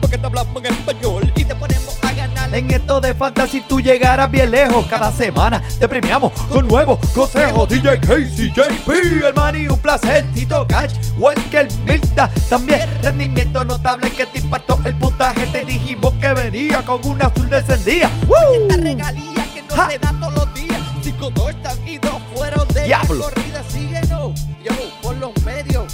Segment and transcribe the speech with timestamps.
[0.00, 2.54] porque te hablamos en español y te ponemos a ganar.
[2.54, 4.86] En esto de fantasy tú llegarás bien lejos.
[4.86, 7.68] Cada semana te premiamos con nuevos consejos.
[7.68, 8.88] DJ Casey, JP,
[9.26, 10.24] el Manny, un placer.
[10.34, 12.30] Tito Cash, Welker, Milta.
[12.48, 15.46] También rendimiento notable que te impactó el puntaje.
[15.48, 18.10] Te dijimos que venía con una azul descendida.
[18.54, 19.90] Esta regalía que no Ja.
[19.90, 20.80] se da todos los días.
[21.02, 23.14] Cinco dos están y dos fueron de Diablo.
[23.18, 23.62] la corrida.
[23.68, 25.92] Síguenos, yo, por los medios.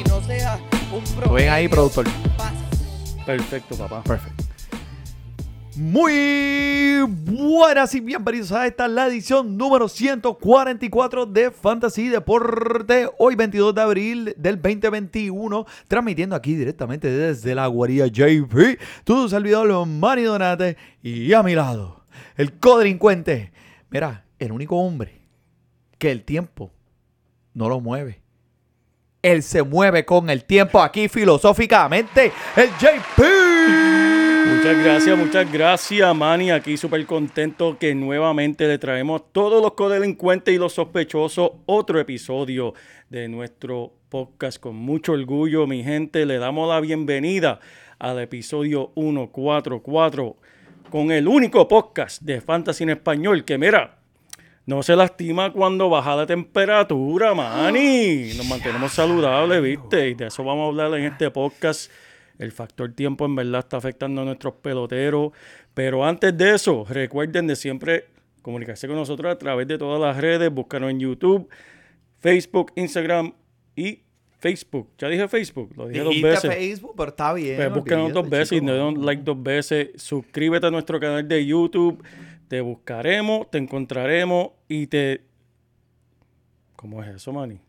[0.00, 0.58] Y no sea
[0.90, 1.34] un problema.
[1.34, 2.06] Ven ahí, productor.
[3.26, 4.02] Perfecto, papá.
[4.02, 4.44] Perfecto.
[5.76, 13.08] Muy buenas y bienvenidos a esta la edición número 144 de Fantasy Deporte.
[13.18, 18.78] Hoy 22 de abril del 2021, transmitiendo aquí directamente desde la guarida JP.
[19.02, 22.04] Tu servidor Manny Donate y a mi lado,
[22.36, 23.52] el codelincuente.
[23.90, 25.22] Mira, el único hombre
[25.98, 26.72] que el tiempo
[27.52, 28.23] no lo mueve.
[29.24, 33.24] Él se mueve con el tiempo aquí filosóficamente, el JP.
[34.54, 36.50] Muchas gracias, muchas gracias, Manny.
[36.50, 41.98] Aquí súper contento que nuevamente le traemos a todos los codelincuentes y los sospechosos otro
[42.00, 42.74] episodio
[43.08, 44.60] de nuestro podcast.
[44.60, 47.60] Con mucho orgullo, mi gente, le damos la bienvenida
[47.98, 50.36] al episodio 144
[50.90, 54.03] con el único podcast de Fantasy en español que, mira,
[54.66, 58.32] no se lastima cuando baja la temperatura, Manny.
[58.36, 60.08] Nos mantenemos saludables, ¿viste?
[60.08, 61.90] Y de eso vamos a hablar en este podcast.
[62.38, 65.32] El factor tiempo en verdad está afectando a nuestros peloteros.
[65.74, 68.06] Pero antes de eso, recuerden de siempre
[68.40, 70.50] comunicarse con nosotros a través de todas las redes.
[70.50, 71.48] Búscanos en YouTube,
[72.20, 73.34] Facebook, Instagram
[73.76, 74.00] y
[74.38, 74.90] Facebook.
[74.98, 76.54] Ya dije Facebook, lo dije dos veces.
[76.54, 77.56] Facebook, pero está bien.
[77.56, 78.92] Pues búscanos dos veces y no.
[78.92, 79.90] like dos veces.
[79.96, 82.02] Suscríbete a nuestro canal de YouTube.
[82.54, 85.24] Te buscaremos, te encontraremos y te.
[86.76, 87.60] ¿Cómo es eso, Manny?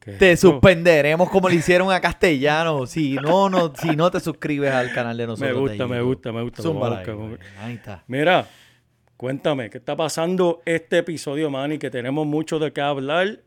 [0.00, 2.84] ¿Qué es Te suspenderemos como le hicieron a Castellano.
[2.88, 5.54] Si no, no, si no te suscribes al canal de nosotros.
[5.54, 6.64] Me gusta, me gusta, me gusta.
[6.64, 8.02] lo voy a Zúmbala buscar, ahí, está.
[8.08, 8.48] Mira,
[9.16, 11.78] cuéntame, ¿qué está pasando este episodio, Manny?
[11.78, 13.38] Que tenemos mucho de qué hablar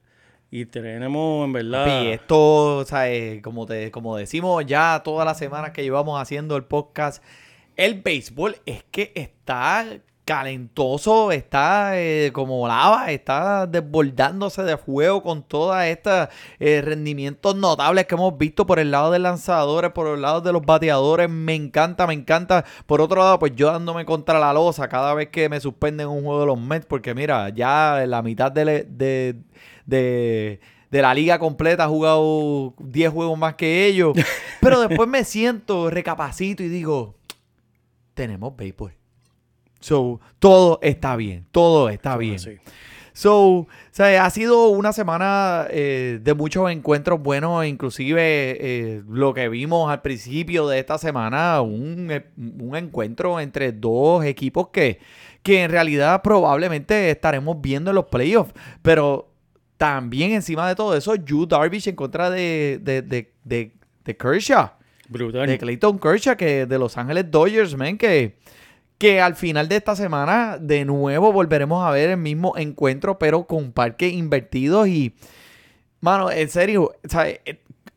[0.49, 1.85] y tenemos, en verdad.
[1.85, 6.21] Papi, esto, o sea, eh, como, te, como decimos ya todas las semanas que llevamos
[6.21, 7.21] haciendo el podcast,
[7.75, 9.85] el béisbol es que está
[10.25, 16.29] calentoso, está eh, como lava, está desbordándose de fuego con todos estos
[16.59, 20.53] eh, rendimientos notables que hemos visto por el lado de lanzadores, por el lado de
[20.53, 21.29] los bateadores.
[21.29, 22.63] Me encanta, me encanta.
[22.85, 26.23] Por otro lado, pues yo dándome contra la losa cada vez que me suspenden un
[26.23, 29.35] juego de los Mets, porque mira, ya la mitad de, de,
[29.85, 30.59] de,
[30.89, 34.13] de la liga completa ha jugado 10 juegos más que ellos.
[34.61, 37.15] Pero después me siento, recapacito y digo,
[38.13, 39.02] tenemos béisbol.
[39.83, 42.39] So, todo está bien, todo está bien.
[42.39, 42.57] Sí.
[43.11, 49.33] So, o sea, ha sido una semana eh, de muchos encuentros buenos, inclusive eh, lo
[49.33, 54.99] que vimos al principio de esta semana, un, eh, un encuentro entre dos equipos que,
[55.43, 59.33] que en realidad probablemente estaremos viendo en los playoffs, pero
[59.75, 63.73] también encima de todo eso, Yu Darvish en contra de, de, de, de,
[64.05, 64.71] de Kershaw
[65.09, 65.45] Brutal.
[65.45, 68.37] de Clayton Kershaw, que de Los Ángeles Dodgers, man, que,
[69.03, 73.45] que al final de esta semana de nuevo volveremos a ver el mismo encuentro, pero
[73.45, 75.13] con parques invertidos y,
[75.99, 77.39] mano, en serio, ¿sabes?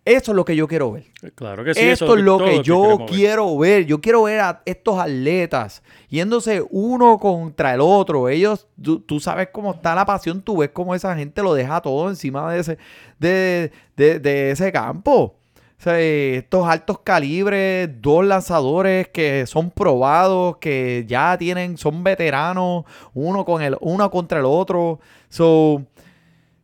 [0.05, 1.05] eso es lo que yo quiero ver.
[1.37, 1.81] Claro que sí.
[1.81, 3.07] Esto eso es lo que yo ver.
[3.09, 3.87] quiero ver.
[3.87, 8.29] Yo quiero ver a estos atletas yéndose uno contra el otro.
[8.29, 11.81] Ellos, tú, tú sabes cómo está la pasión, tú ves cómo esa gente lo deja
[11.81, 12.79] todo encima de ese,
[13.19, 15.37] de, de- de ese campo.
[15.79, 23.45] Sea, estos altos calibres, dos lanzadores que son probados, que ya tienen, son veteranos, uno
[23.45, 25.01] con el, uno contra el otro.
[25.29, 25.85] So, o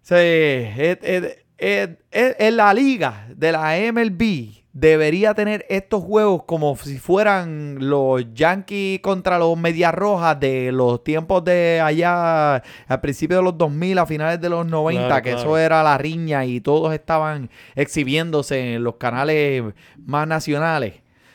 [0.01, 6.99] sea, es- es- es- la liga de la MLB debería tener estos juegos como si
[6.99, 12.57] fueran los Yankees contra los Medias Rojas de los tiempos de allá
[12.89, 15.43] al principio de los 2000, a finales de los 90, Claro, que claro.
[15.45, 19.63] eso era la riña y todos estaban exhibiéndose en los canales
[19.99, 20.95] más nacionales.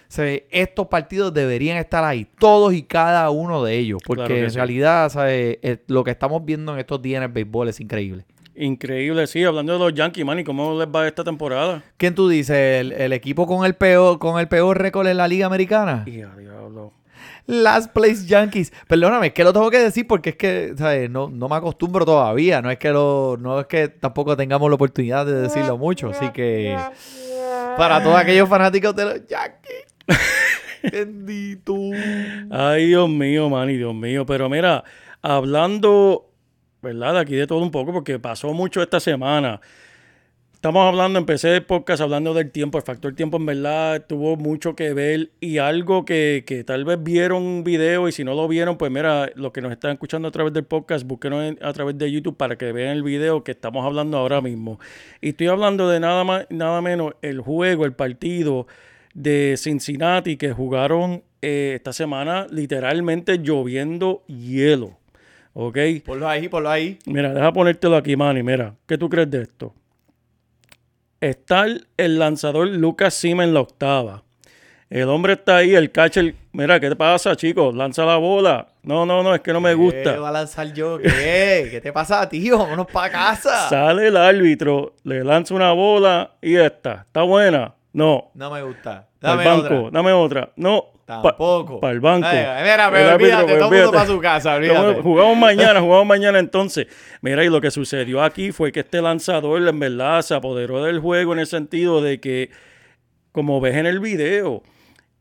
[0.10, 4.44] O sea, estos partidos deberían estar ahí, todos y cada uno de ellos, porque Claro
[4.46, 4.56] en sí.
[4.56, 5.58] realidad ¿sabes?
[5.62, 8.26] Eh, lo que estamos viendo en estos días en el béisbol es increíble.
[8.58, 11.84] Increíble, sí, hablando de los Yankees, man, ¿y cómo les va esta temporada?
[11.98, 12.58] ¿Quién tú dices?
[12.58, 16.04] ¿El, el equipo con el peor, con el peor récord en la Liga Americana?
[16.06, 16.94] Diablo.
[17.48, 18.74] Last Place Yankees.
[18.88, 21.10] Perdóname, es que lo tengo que decir porque es que, ¿sabes?
[21.10, 22.62] No, no me acostumbro todavía.
[22.62, 26.10] No es que lo, no es que tampoco tengamos la oportunidad de decirlo mucho.
[26.10, 26.78] Así que
[27.78, 29.86] para todos aquellos fanáticos de los Yankees.
[30.92, 31.76] Bendito.
[32.52, 34.26] Ay, Dios mío, man, y Dios mío.
[34.26, 34.84] Pero mira,
[35.22, 36.27] hablando,
[36.82, 37.14] ¿verdad?
[37.16, 39.60] De aquí de todo un poco, porque pasó mucho esta semana.
[40.54, 44.76] Estamos hablando, empecé el podcast hablando del tiempo, el factor tiempo en verdad tuvo mucho
[44.76, 48.48] que ver y algo que, que tal vez vieron un video y si no lo
[48.48, 51.72] vieron, pues mira, los que nos están escuchando a través del podcast, búsquenos en- a
[51.74, 54.80] través de YouTube para que vean el video que estamos hablando ahora mismo.
[55.22, 58.66] Y estoy hablando de nada más, nada menos el juego, el partido
[59.14, 64.98] de Cincinnati que jugaron eh, esta semana literalmente lloviendo hielo.
[65.60, 65.78] ¿Ok?
[66.06, 67.00] Ponlo ahí, ponlo ahí.
[67.08, 68.44] Mira, deja ponértelo aquí, Manny.
[68.44, 69.74] Mira, ¿qué tú crees de esto?
[71.20, 74.22] Está el, el lanzador Lucas Sima en la octava.
[74.88, 76.36] El hombre está ahí, el catcher.
[76.52, 77.74] Mira, ¿qué te pasa, chicos?
[77.74, 78.68] Lanza la bola.
[78.84, 80.20] No, no, no, es que no me ¿Qué gusta.
[80.20, 81.00] va a lanzar yo?
[81.00, 81.68] ¿Qué?
[81.72, 82.60] ¿Qué te pasa, tío?
[82.60, 83.68] Vámonos para casa.
[83.68, 87.06] Sale el árbitro, le lanza una bola y esta.
[87.08, 87.74] ¿Está buena?
[87.94, 88.30] No.
[88.36, 89.08] No me gusta.
[89.20, 89.90] Dame banco, otra.
[89.92, 90.52] dame otra.
[90.56, 90.86] No.
[91.08, 91.80] Tampoco.
[91.80, 92.28] Para el banco.
[92.28, 95.02] Ay, mira, pero olvídate, todo el mundo para su casa, olvídate.
[95.02, 96.88] Jugamos mañana, jugamos mañana entonces.
[97.22, 101.00] Mira, y lo que sucedió aquí fue que este lanzador en verdad se apoderó del
[101.00, 102.50] juego en el sentido de que,
[103.32, 104.64] como ves en el video,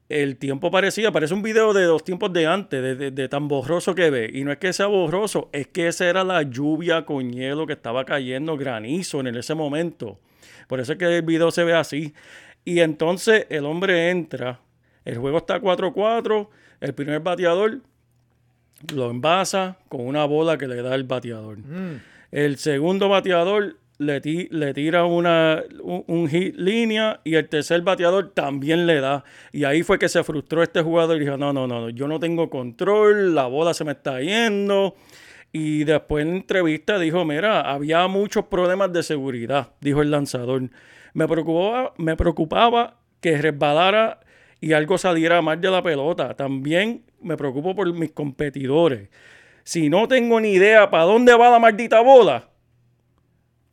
[0.08, 3.46] el tiempo parecía, parece un video de los tiempos de antes, de, de- de tan
[3.46, 4.28] borroso que ve.
[4.32, 7.74] Y no es que sea borroso, es que esa era la lluvia con hielo que
[7.74, 10.18] estaba cayendo, granizo en ese momento.
[10.66, 12.12] Por eso es que el video se ve así.
[12.64, 14.58] Y entonces el hombre entra,
[15.06, 16.48] el juego está 4-4,
[16.80, 17.78] el primer bateador
[18.94, 21.58] lo envasa con una bola que le da el bateador.
[21.58, 22.00] Mm.
[22.30, 27.80] El segundo bateador le, ti- le tira una, un, un hit línea y el tercer
[27.80, 29.24] bateador también le da.
[29.52, 32.20] Y ahí fue que se frustró este jugador y dijo, no, no, no, yo no
[32.20, 34.94] tengo control, la bola se me está yendo.
[35.52, 40.68] Y después en entrevista dijo, mira, había muchos problemas de seguridad, dijo el lanzador.
[41.14, 44.20] Me preocupaba, me preocupaba que resbalara
[44.60, 46.34] y algo saliera mal de la pelota.
[46.34, 49.08] También me preocupo por mis competidores.
[49.64, 52.48] Si no tengo ni idea para dónde va la maldita bola,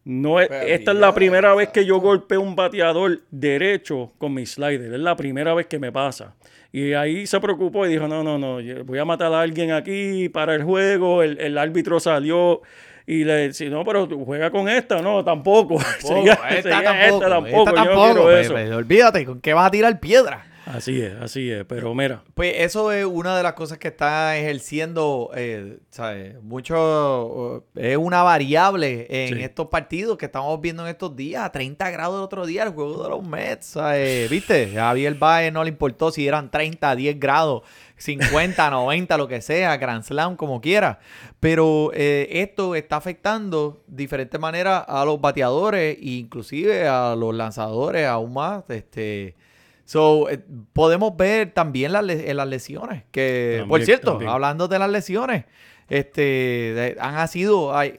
[0.05, 4.45] no es, esta es la primera vez que yo golpeo un bateador derecho con mi
[4.45, 4.93] slider.
[4.93, 6.35] Es la primera vez que me pasa.
[6.73, 10.27] Y ahí se preocupó y dijo, no, no, no, voy a matar a alguien aquí
[10.27, 11.23] para el juego.
[11.23, 12.61] El, el árbitro salió
[13.05, 15.01] y le decía, no, pero tú juega con esta.
[15.01, 15.77] No, tampoco.
[16.01, 17.69] Tampoco, Seguía- esta seguía tampoco, esta tampoco.
[17.69, 18.75] esta yo no tampoco, quiero eso.
[18.77, 20.45] olvídate, ¿con qué vas a tirar piedra?
[20.65, 21.65] Así es, así es.
[21.65, 26.41] Pero mira, Pues eso es una de las cosas que está ejerciendo, eh, ¿sabes?
[26.41, 29.43] Mucho, eh, es una variable en Sí.
[29.43, 31.51] estos partidos que estamos viendo en estos días.
[31.51, 34.29] 30 grados el otro día, el juego de los Mets, ¿sabes?
[34.29, 34.79] ¿Viste?
[34.79, 37.63] A Javier Baez no le importó si eran 30, 10 grados,
[37.97, 40.99] 50, 90, lo que sea, Grand Slam, como quiera.
[41.39, 48.07] Pero eh, esto está afectando de diferentes maneras a los bateadores inclusive a los lanzadores
[48.07, 49.35] aún más, este...
[49.85, 50.39] So, eh,
[50.71, 53.03] podemos ver también las, le- eh, las lesiones.
[53.11, 54.31] Que, por cierto, también.
[54.31, 55.45] hablando de las lesiones,
[55.89, 57.95] este, de- han sido, hay-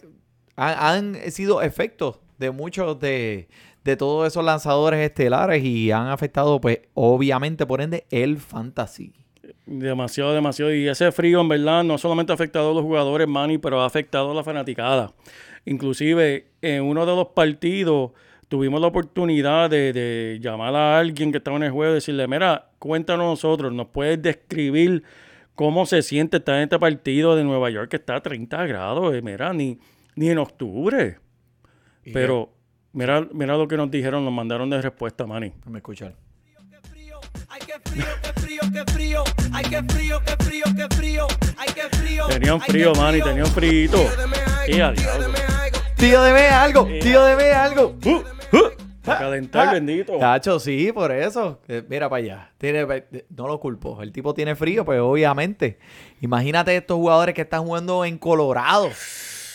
[0.56, 3.48] han, han sido efectos de muchos de,
[3.84, 9.12] de todos esos lanzadores estelares y han afectado, pues, obviamente, por ende, el fantasy.
[9.66, 10.75] Demasiado, demasiado.
[10.75, 13.87] Y ese frío, en verdad, no solamente ha afectado a los jugadores, Manny, pero ha
[13.87, 15.12] afectado a la fanaticada.
[15.66, 18.12] Inclusive, en uno de los partidos
[18.48, 22.26] tuvimos la oportunidad de, de llamar a alguien que estaba en el juego y decirle,
[22.28, 25.02] mira, cuéntanos nosotros, ¿nos puedes describir
[25.54, 29.14] cómo se siente estar en este partido de Nueva York que está a 30 grados?
[29.14, 29.78] Eh, Mira, ni,
[30.16, 31.18] ni en octubre.
[32.12, 32.52] Pero
[32.92, 35.52] mira, mira lo que nos dijeron, nos mandaron de respuesta, Manny.
[35.56, 36.14] Déjame escuchar.
[37.48, 39.24] Ay, qué frío, qué frío, qué frío.
[39.52, 41.26] Ay, qué frío, qué frío, qué frío.
[41.56, 42.26] Ay, qué frío.
[42.28, 43.90] Tenían frío, tenían frío.
[44.16, 45.78] Deme algo, tío, deme algo.
[45.96, 47.96] Tío, deme algo, tío, deme algo.
[48.04, 48.22] Uh,
[48.54, 50.16] uh, a calentar, Ah, bendito.
[50.18, 51.61] Tacho, sí, por eso.
[51.68, 52.50] Eh, Mira para allá.
[52.58, 52.87] Tiene,
[53.37, 54.00] no lo culpo.
[54.02, 55.78] El tipo tiene frío, pues obviamente.
[56.20, 58.88] Imagínate estos jugadores que están jugando en Colorado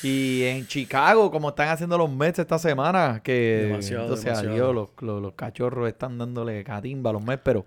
[0.03, 3.21] y en Chicago, como están haciendo los Mets esta semana.
[3.23, 4.73] Que Demasiado, entonces, demasiado.
[4.73, 7.65] los- los cachorros están dándole catimba a los Mets, pero.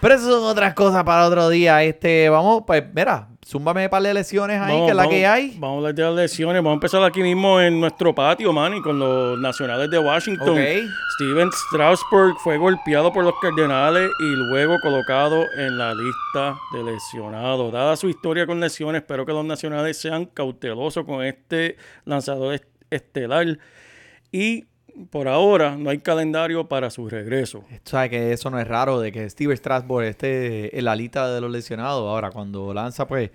[0.00, 1.82] Pero eso son otras cosas para otro día.
[1.82, 5.56] Este, vamos, pues, mira, zúmbame para de lesiones ahí, Vamos, que es la que hay.
[5.58, 6.56] Vamos a hablar de las lesiones.
[6.56, 10.50] Vamos a empezar aquí mismo en nuestro patio, Manny, con los nacionales de Washington.
[10.50, 10.58] Ok.
[11.14, 17.72] Steven Strasburg fue golpeado por los Cardenales y luego colocado en la lista de lesionados.
[17.72, 22.64] Dada su historia con lesiones, espero que los nacionales sean cautelosos con este lanzador est-
[22.90, 23.58] estelar.
[24.32, 24.66] Y
[25.10, 27.64] por ahora no hay calendario para su regreso.
[27.82, 31.32] Tú sabes que eso no es raro de que Steve Strasburg esté en la lista
[31.32, 32.00] de los lesionados.
[32.08, 33.30] Ahora, cuando lanza, pues,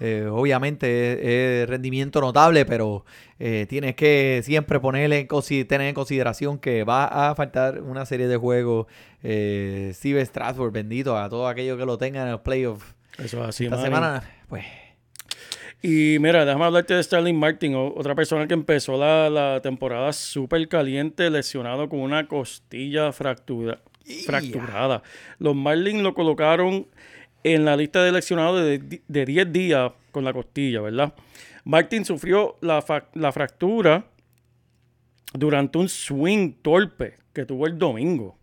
[0.00, 3.04] eh, obviamente es, es rendimiento notable, pero
[3.38, 8.26] eh, tienes que siempre ponerle en tener en consideración que va a faltar una serie
[8.26, 8.86] de juegos.
[9.22, 12.94] Eh, Steve Strasburg, bendito a todos aquellos que lo tengan en los playoffs.
[13.18, 13.86] Eso es así, Esta Manny.
[13.86, 14.64] semana, pues,
[15.86, 20.66] Y mira, déjame hablarte de Sterling Martin, otra persona que empezó la, la temporada súper
[20.66, 23.80] caliente, lesionado con una costilla fractura,
[24.24, 25.02] fracturada.
[25.38, 26.86] Los Marlins lo colocaron
[27.42, 31.12] en la lista de lesionados de, de 10 días con la costilla, ¿verdad?
[31.64, 34.06] Martin sufrió la, fa- la fractura
[35.34, 38.38] durante un swing torpe que tuvo el domingo.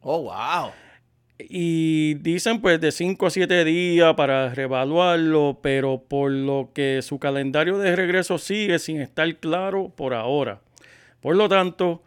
[0.00, 0.72] oh, wow.
[1.38, 7.18] Y dicen pues de 5 a 7 días para reevaluarlo, pero por lo que su
[7.18, 10.60] calendario de regreso sigue sin estar claro por ahora.
[11.20, 12.02] Por lo tanto,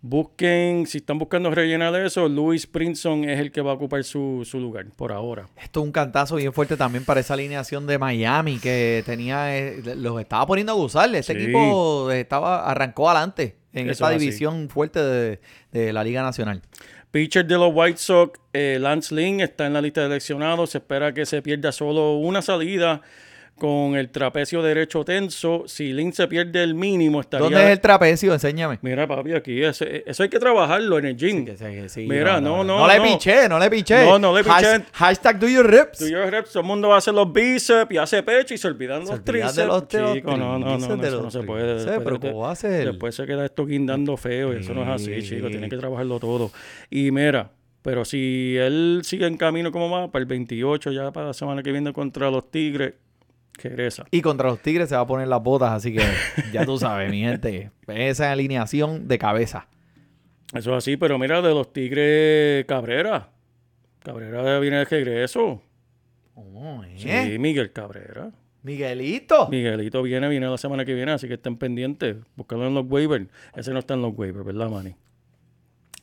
[0.00, 4.46] busquen, si están buscando rellenar eso, Louis Princeton es el que va a ocupar su,
[4.48, 5.48] su lugar por ahora.
[5.62, 9.82] Esto es un cantazo bien fuerte también para esa alineación de Miami que tenía, eh,
[9.96, 11.14] los estaba poniendo a gozar.
[11.14, 11.42] Este Sí.
[11.42, 14.24] equipo estaba, arrancó adelante en Eso esta es así.
[14.24, 15.40] división fuerte de,
[15.72, 16.62] de la Liga Nacional.
[17.10, 20.70] Pitcher de los White Sox, eh, Lance Lynn, está en la lista de seleccionados.
[20.70, 23.00] Se espera que se pierda solo una salida
[23.58, 25.64] con el trapecio derecho tenso.
[25.66, 27.44] Si Lynn se pierde el mínimo, estaría...
[27.44, 28.32] ¿Dónde es el trapecio?
[28.32, 28.78] Enséñame.
[28.82, 31.44] Mira, papi, aquí, eso hay que trabajarlo en el gym.
[31.46, 33.02] Sí, que sí, Mira, no, no, No le no.
[33.04, 34.04] piché, no le piché.
[34.04, 34.54] No, no le piché.
[34.54, 35.98] Hash- hashtag do your rips.
[35.98, 38.66] Tú y yo, reps, todo el mundo hacer los bíceps y hace pecho y se
[38.68, 39.56] olvidan Se los tríceps.
[39.56, 41.84] de los- Chico, no, no, no, eso no se puede.
[42.02, 42.86] pero ¿cómo va a ser?
[42.86, 45.36] después se queda esto guindando feo y eso no es así, Sí.
[45.36, 45.48] chico.
[45.48, 46.50] Tiene que trabajarlo todo.
[46.90, 47.50] Y mira,
[47.82, 51.62] pero si él sigue en camino como va, para el 28, ya para la semana
[51.62, 52.94] que viene contra los Tigres,
[53.58, 54.06] que regresa.
[54.10, 56.02] Y contra los Tigres se va a poner las botas, así que
[56.52, 57.70] ya tú sabes, mi gente.
[57.86, 59.66] Esa alineación de cabeza.
[60.54, 63.28] Eso es así, pero mira, de los Tigres, Cabrera.
[64.02, 65.60] Cabrera viene de regreso.
[66.34, 66.94] Oh, ¿eh?
[67.32, 68.30] Sí, Miguel Cabrera.
[68.62, 69.48] Miguelito.
[69.48, 72.16] Miguelito viene, viene la semana que viene, así que estén pendientes.
[72.36, 73.26] Búscalo en los waivers.
[73.54, 74.94] Ese no está en los waivers, ¿verdad, Manny?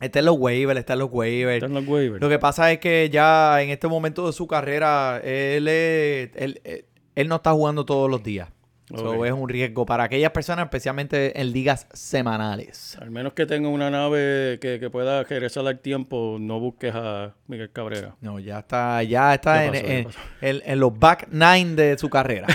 [0.02, 1.56] Está en los waivers, está en los waivers.
[1.56, 2.22] Está en los waivers.
[2.22, 6.62] Lo que pasa es que ya en este momento de su carrera, él, es- él,
[6.64, 6.86] él-
[7.16, 8.50] él no está jugando todos los días.
[8.94, 12.96] Eso es un riesgo para aquellas personas, especialmente en ligas semanales.
[13.02, 17.34] Al menos que tenga una nave que, que pueda regresar al tiempo, no busques a
[17.48, 18.16] Miguel Cabrera.
[18.22, 22.46] No, ya está, ya está en los back nine de su carrera.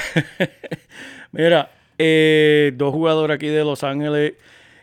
[1.32, 4.34] Mira, eh, dos jugadores aquí de Los Ángeles.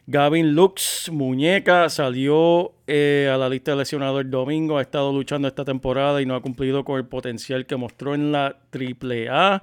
[0.09, 4.77] Gavin Lux, muñeca, salió eh, a la lista de lesionados el domingo.
[4.77, 8.31] Ha estado luchando esta temporada y no ha cumplido con el potencial que mostró en
[8.31, 9.61] la AAA.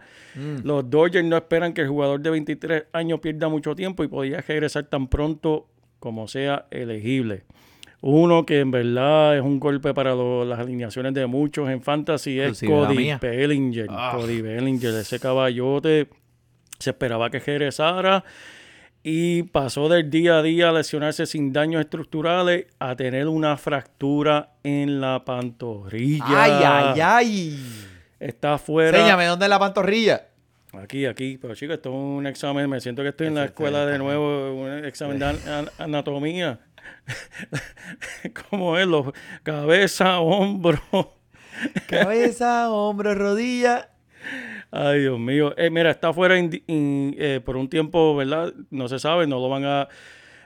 [0.62, 4.42] Los Dodgers no esperan que el jugador de 23 años pierda mucho tiempo y podría
[4.42, 5.66] regresar tan pronto
[5.98, 7.44] como sea elegible.
[8.02, 12.38] Uno que en verdad es un golpe para lo- las alineaciones de muchos en fantasy
[12.38, 12.86] es Inclusive
[13.18, 13.28] Cody.
[13.30, 13.86] Bellinger.
[14.20, 16.08] Cody Bellinger, ese caballote
[16.78, 18.22] se esperaba que regresara
[19.06, 24.54] y pasó del día a día a lesionarse sin daños estructurales a tener una fractura
[24.64, 26.24] en la pantorrilla.
[26.26, 27.66] ¡Ay, ay, ay!
[28.18, 28.96] Está fuera.
[28.96, 30.28] Enséñame, ¿dónde es la pantorrilla?
[30.72, 31.38] Aquí, aquí.
[31.40, 32.68] Pero chicos, esto es un examen.
[32.68, 36.60] Me siento que estoy en la escuela de nuevo, un examen de an- an- anatomía.
[38.50, 38.86] ¿Cómo es?
[38.86, 40.80] Los cabeza, hombro.
[41.86, 43.90] Cabeza, hombro, rodilla.
[44.76, 45.54] Ay, Dios mío.
[45.56, 48.52] Eh, mira, está fuera in- eh, por un tiempo, ¿verdad?
[48.70, 49.82] No se sabe, no lo van a,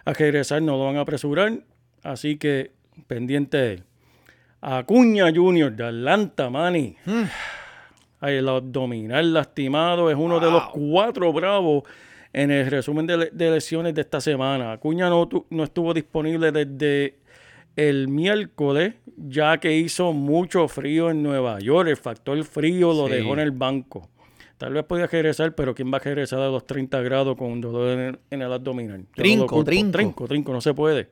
[0.05, 1.53] a regresar, no lo van a apresurar.
[2.03, 2.73] Así que,
[3.07, 3.83] pendiente de él.
[4.61, 6.97] Acuña Junior de Atlanta, Manny.
[8.21, 11.85] Ay, el abdominal lastimado es uno de los cuatro bravos
[12.33, 14.73] en el resumen de, le- de lesiones de esta semana.
[14.73, 17.17] Acuña no, tu- no estuvo disponible desde
[17.77, 21.89] el miércoles, ya que hizo mucho frío en Nueva York.
[21.89, 23.15] El factor frío lo Sí.
[23.15, 24.11] dejó en el banco.
[24.59, 27.61] Tal vez podía regresar, pero ¿quién va a regresar a los 30 grados con un
[27.61, 29.01] dolor en el, en el abdominal?
[29.01, 29.93] Yo Trinco, trinco.
[29.93, 31.09] Trinco, trinco, no se puede.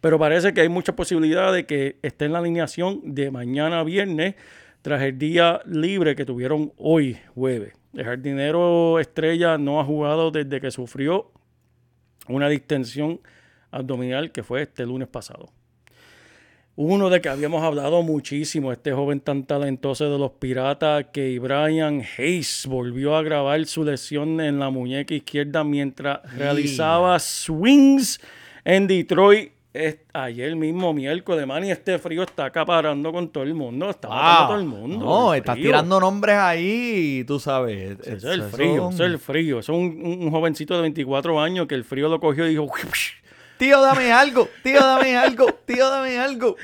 [0.00, 4.36] Pero parece que hay mucha posibilidad de que esté en la alineación de mañana viernes
[4.82, 7.74] tras el día libre que tuvieron hoy jueves.
[7.92, 11.32] El jardinero estrella no ha jugado desde que sufrió
[12.28, 13.20] una distensión
[13.72, 15.48] abdominal que fue este lunes pasado.
[16.78, 22.02] Uno de que habíamos hablado muchísimo, este joven tan talentoso de los piratas, que Brian
[22.18, 28.20] Hayes volvió a grabar su lesión en la muñeca izquierda mientras realizaba swings
[28.64, 29.52] en Detroit
[30.14, 33.90] ayer mismo, miércoles, man, y este frío está acaparando con todo el mundo.
[33.90, 35.04] Está matando a todo el mundo.
[35.04, 37.98] No, el estás tirando nombres ahí, tú sabes.
[38.06, 39.58] Es el frío, son- es el frío.
[39.60, 42.66] Es un, un- un jovencito de 24 años que el frío lo cogió y dijo...
[43.58, 46.56] Tío, dame algo, tío, dame algo, tío, dame algo.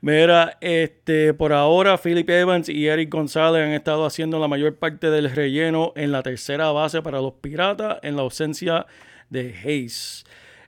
[0.00, 5.10] Mira, este, por ahora Philip Evans y Eric González han estado haciendo la mayor parte
[5.10, 8.86] del relleno en la tercera base para los Piratas en la ausencia
[9.30, 10.24] de Hayes.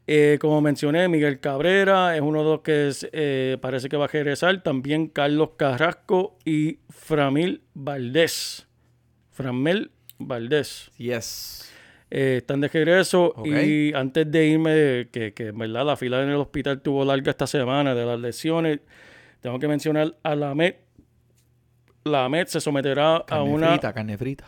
[0.08, 4.06] Eh, como mencioné, Miguel Cabrera es uno de los que es, eh, parece que va
[4.06, 4.62] a regresar.
[4.64, 8.66] También Carlos Carrasco y Framil Valdés.
[9.30, 10.90] Framel Valdés.
[10.96, 11.69] Yes.
[12.10, 16.30] Eh, están de regreso y antes de irme, que, que en verdad la fila en
[16.30, 18.80] el hospital tuvo larga esta semana de las lesiones,
[19.40, 20.74] tengo que mencionar a la MED.
[22.04, 24.44] La MED se someterá a Carne una frita, carne frita.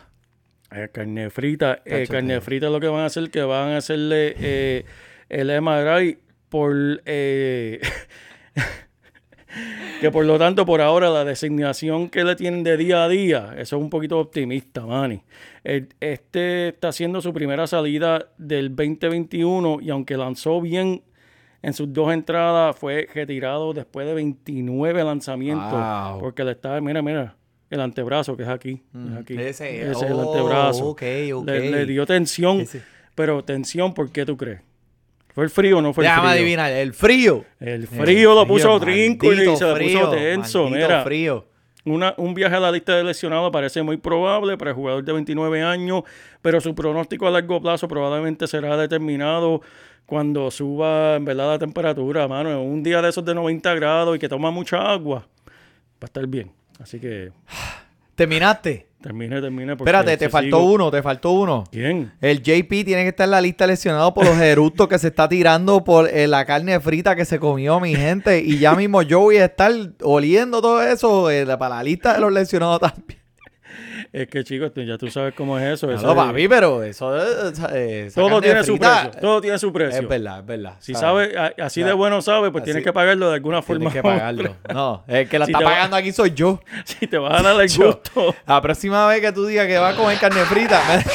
[0.71, 1.81] eh, carne frita.
[1.85, 4.83] Eh, carne frita es lo que van a hacer, que van a hacerle
[5.29, 6.17] el MRI
[6.49, 6.73] por...
[10.03, 13.07] eh, que por lo tanto, por ahora, la designación que le tienen de día a
[13.09, 15.21] día, eso es un poquito optimista, Manny.
[15.63, 21.03] El- Este está haciendo su primera salida del 2021 y aunque lanzó bien
[21.61, 25.71] en sus dos entradas, fue retirado después de 29 lanzamientos.
[25.71, 26.19] Wow.
[26.19, 27.35] Porque le está, mira, mira,
[27.69, 28.81] el antebrazo que es aquí.
[28.93, 29.33] es aquí.
[29.37, 30.89] Ese, es el oh, antebrazo.
[30.89, 31.03] ok,
[31.35, 31.45] ok.
[31.47, 32.81] Le, le dio tensión, Ese.
[33.15, 34.59] pero tensión, ¿por qué tú crees?
[35.33, 36.41] ¿Fue el frío o no fue el Déjame frío?
[36.41, 37.45] adivinar, el frío.
[37.59, 40.69] El frío lo puso trinco y se le puso tenso.
[40.69, 41.45] Mira, frío.
[41.85, 45.11] una- un viaje a la lista de lesionados parece muy probable para el jugador de
[45.11, 46.03] 29 años,
[46.41, 49.61] pero su pronóstico a largo plazo probablemente será determinado
[50.05, 52.51] cuando suba en verdad la temperatura, mano.
[52.51, 56.05] En Un día de esos de 90 grados y que toma mucha agua, va a
[56.05, 56.51] estar bien.
[56.79, 57.31] Así que
[58.15, 58.87] Terminaste.
[59.03, 59.75] Termine, termine.
[59.75, 61.65] porque Espérate, te faltó sigo- uno, te faltó uno.
[61.71, 62.11] ¿Quién?
[62.21, 65.29] El JP tiene que estar en la lista lesionado por los eructos que se está
[65.29, 68.39] tirando por eh, la carne frita que se comió mi gente.
[68.41, 72.21] Y ya mismo yo voy a estar oliendo todo eso eh, para la lista de
[72.21, 73.19] los lesionados también.
[74.13, 75.91] Es que, chicos, ya tú sabes cómo es eso.
[75.91, 77.11] eso No, es- papi, pero eso
[77.73, 79.11] eh, todo tiene su precio.
[79.19, 80.01] Todo tiene su precio.
[80.01, 80.73] Es verdad, es verdad.
[80.79, 81.33] Si ¿sabes?
[81.33, 83.89] sabe, así de bueno sabe, pues así- tienes que pagarlo de alguna forma.
[83.89, 84.55] Tienes que pagarlo.
[84.71, 86.59] No, el que la Si está va- pagando aquí soy yo.
[86.85, 88.35] Si te vas a dar el gusto.
[88.45, 91.03] La próxima vez que tú digas que vas a comer carne frita, me-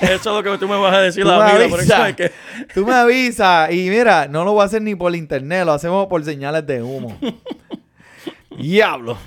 [0.00, 1.68] Eso es lo que tú me vas a decir tú, a me mí.
[1.70, 2.32] por eso es que-
[2.74, 3.72] tú me avisas.
[3.72, 6.80] Y mira, no lo voy a hacer ni por internet, lo hacemos por señales de
[6.82, 7.18] humo.
[8.56, 9.18] diablo.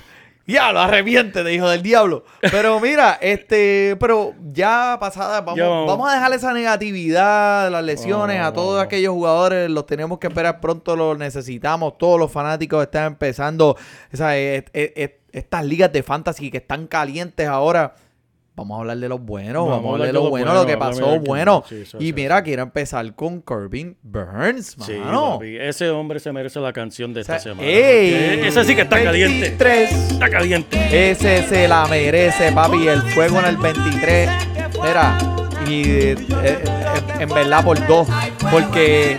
[0.46, 2.24] Diablo, arrepiéntete, hijo del diablo.
[2.40, 6.10] Pero mira, este, pero ya pasada, vamos, vamos.
[6.10, 10.96] a dejar esa negatividad, las lesiones, a todos aquellos jugadores, los tenemos que esperar pronto,
[10.96, 11.96] los necesitamos.
[11.98, 13.76] Todos los fanáticos están empezando
[14.12, 17.94] et- et- estas ligas de fantasy que están calientes ahora.
[18.54, 21.18] Vamos a hablar de los buenos, vamos, a hablar de lo bueno, lo que pasó
[21.20, 21.64] bueno.
[21.66, 25.32] sí, y mira, quiero empezar con Corbin Burns, mano.
[25.32, 27.66] papi, ese hombre se merece la canción de O sea, esta semana.
[27.66, 28.40] ¡ey!
[28.44, 29.56] Ese sí que está caliente.
[29.56, 29.90] 23.
[30.12, 31.10] Está caliente.
[31.10, 32.88] Ese se la merece, papi.
[32.88, 34.30] El fuego en el 23.
[34.82, 35.18] Mira,
[35.66, 36.64] y eh, eh,
[37.20, 38.06] en, verdad por dos.
[38.50, 39.16] Porque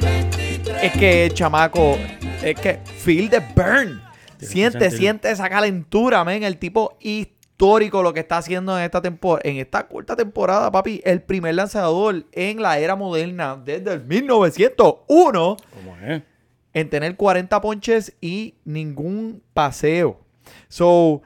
[0.79, 1.97] es que el chamaco,
[2.43, 3.99] es que feel the burn.
[4.37, 6.43] Siente, siente esa calentura, men.
[6.43, 6.97] El tipo
[7.53, 11.01] histórico lo que está haciendo en esta temporada, en esta corta temporada, papi.
[11.05, 16.23] El primer lanzador en la era moderna desde el 1901 ¿Cómo es?
[16.73, 20.19] en tener 40 ponches y ningún paseo.
[20.67, 21.21] So,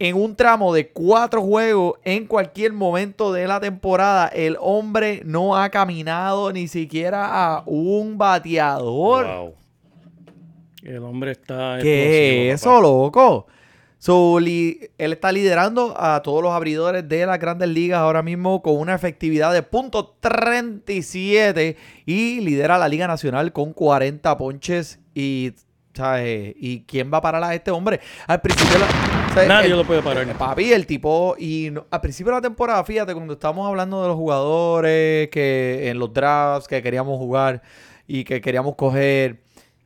[0.00, 5.56] en un tramo de cuatro juegos, en cualquier momento de la temporada, el hombre no
[5.56, 9.26] ha caminado ni siquiera a un bateador.
[9.26, 9.54] Wow.
[10.82, 11.78] El hombre está.
[11.80, 13.46] ¿Qué es eso, loco?
[14.04, 18.60] So, li- él está liderando a todos los abridores de las grandes ligas ahora mismo
[18.60, 25.54] con una efectividad de .37 y lidera la Liga Nacional con 40 ponches y
[25.94, 26.52] ¿sabes?
[26.58, 27.98] ¿Y quién va a parar a este hombre?
[28.26, 29.46] Al principio la-.
[29.46, 30.26] Nadie El- lo puede parar.
[30.36, 34.08] Papi, el tipo, y no- al principio de la temporada, fíjate, cuando estábamos hablando de
[34.08, 37.62] los jugadores que en los drafts que queríamos jugar
[38.06, 39.43] y que queríamos coger,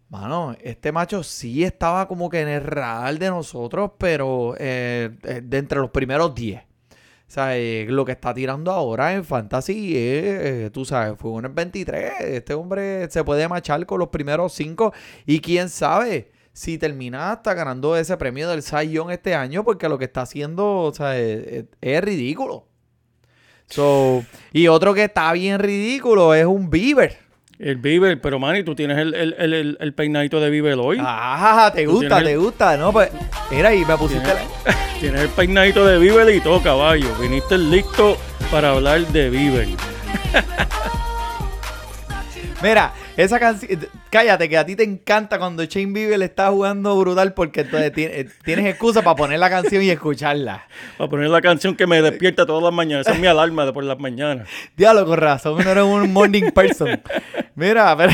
[0.08, 5.40] mano, este macho sí estaba como que en el radar de nosotros, pero eh, eh,
[5.42, 6.62] de entre los primeros 10.
[6.62, 11.48] O sea, eh, lo que está tirando ahora en Fantasy es, tú sabes, fue el
[11.50, 12.12] 23.
[12.20, 14.94] Este hombre se puede machar con los primeros 5
[15.26, 19.98] y quién sabe si termina hasta ganando ese premio del Cy este año porque lo
[19.98, 22.66] que está haciendo, o sea, es ridículo.
[23.66, 27.27] So, y otro que está bien ridículo es un Bieber.
[27.58, 30.98] El Bieber, pero Manny, tú tienes el, el, el, el- peinadito de Bieber hoy.
[31.00, 32.92] Ah, te gusta, te gusta, ¿no?
[32.92, 33.10] Pues,
[33.50, 37.08] mira, y me pusiste Tienes, la- tienes el peinadito de Bieber y todo, caballo.
[37.20, 38.16] Viniste listo
[38.52, 39.68] para hablar de Bieber.
[42.62, 43.88] Mira, esa canción.
[44.10, 48.28] Cállate, que a ti te encanta cuando Shane Bieber está jugando brutal porque entonces eh,
[48.44, 50.68] tienes excusa para poner la canción y escucharla.
[50.96, 53.06] Para poner la canción que me despierta todas las mañanas.
[53.06, 54.48] Esa es mi alarma de por las mañanas.
[54.76, 57.02] Diablo, con razón, no eres un morning person.
[57.56, 58.12] Mira, pero.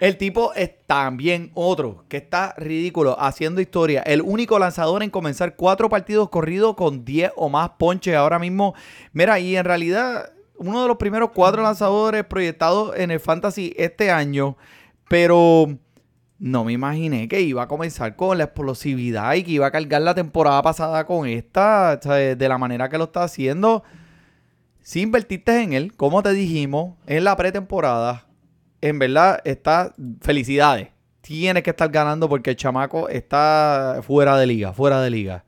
[0.00, 4.02] El tipo es también otro que está ridículo haciendo historia.
[4.02, 8.74] El único lanzador en comenzar cuatro partidos corridos con 10 o más ponches ahora mismo.
[9.12, 14.10] Mira, y en realidad, uno de los primeros cuatro lanzadores proyectados en el Fantasy este
[14.10, 14.58] año.
[15.08, 15.78] Pero
[16.38, 20.02] no me imaginé que iba a comenzar con la explosividad y que iba a cargar
[20.02, 23.82] la temporada pasada con esta, de la manera que lo está haciendo.
[24.82, 28.26] Si invertiste en él, como te dijimos, en la pretemporada,
[28.82, 30.88] en verdad está felicidades.
[31.22, 35.44] Tienes que estar ganando porque el chamaco está fuera de liga, fuera de liga.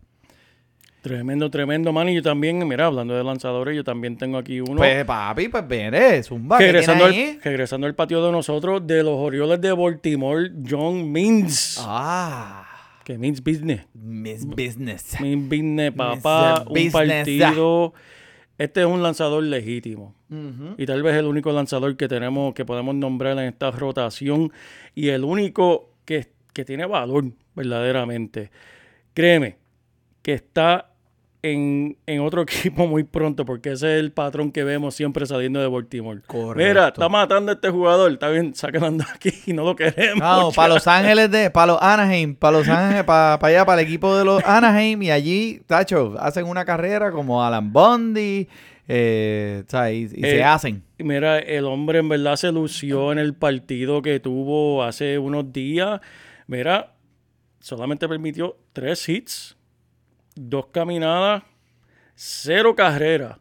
[1.02, 2.08] Tremendo, tremendo, man.
[2.08, 4.76] Y yo también, mira, hablando de lanzadores, yo también tengo aquí uno.
[4.76, 9.16] Pues papi, pues viene, zumba, ¿qué regresando, al, regresando al patio de nosotros, de los
[9.18, 11.76] Orioles de Baltimore, John Means.
[11.80, 12.64] Ah,
[13.02, 13.84] Que Means Business.
[13.94, 15.16] Miss Business.
[15.20, 16.64] Means Business, papá.
[16.68, 17.94] Un partido.
[18.56, 20.14] Este es un lanzador legítimo.
[20.78, 24.52] Y tal vez el único lanzador que tenemos, que podemos nombrar en esta rotación.
[24.94, 27.24] Y el único que, que tiene valor,
[27.56, 28.52] verdaderamente.
[29.14, 29.56] Créeme,
[30.22, 30.91] que está
[31.42, 35.60] en, en otro equipo muy pronto, porque ese es el patrón que vemos siempre saliendo
[35.60, 36.20] de Baltimore.
[36.26, 36.68] Correcto.
[36.68, 38.12] Mira, está matando a este jugador.
[38.12, 40.18] Está bien, de aquí y no lo queremos.
[40.20, 40.56] No, ya.
[40.56, 43.86] para Los Ángeles de, para los Anaheim, para Los Ángeles, para, para allá, para el
[43.88, 48.48] equipo de los Anaheim y allí, tacho, hacen una carrera como Alan Bundy,
[48.88, 50.82] eh, y se Eh, hacen.
[50.98, 56.00] Mira, el hombre en verdad se lució en el partido que tuvo hace unos días.
[56.46, 56.92] Mira,
[57.60, 59.56] solamente permitió tres hits,
[60.34, 61.42] dos caminadas,
[62.14, 63.38] cero carreras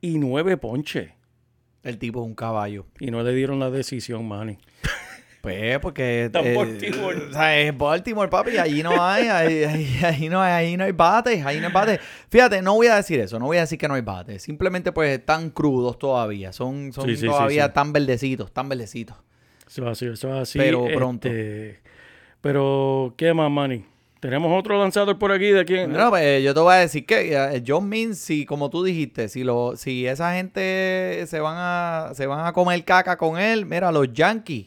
[0.00, 1.10] y nueve ponches.
[1.82, 2.86] El tipo es un caballo.
[3.00, 4.58] Y no le dieron la decisión, Manny.
[5.40, 7.16] Pues porque eh, Baltimore.
[7.16, 10.82] o sea, es Baltimore, papi, allí no hay, ahí, ahí- ahí no hay, ahí no
[10.82, 12.00] hay bates, ahí no hay bates.
[12.28, 14.42] Fíjate, no voy a decir eso, no voy a decir que no hay bates.
[14.42, 17.72] Simplemente pues están crudos todavía, son, son Sí, sí, sí, todavía sí.
[17.72, 19.16] tan verdecitos, tan verdecitos.
[19.64, 20.58] Eso es así, eso es así.
[20.58, 21.28] Pero pronto.
[21.28, 21.80] este,
[22.40, 23.84] pero, ¿qué más, Manny?
[24.20, 25.92] ¿Tenemos otro lanzador por aquí de quién?
[25.92, 29.28] No, pues yo te voy a decir que eh, John Means, si como tú dijiste,
[29.28, 33.64] si lo, si esa gente se van a, se van a comer caca con él,
[33.66, 34.66] mira, los Yankees.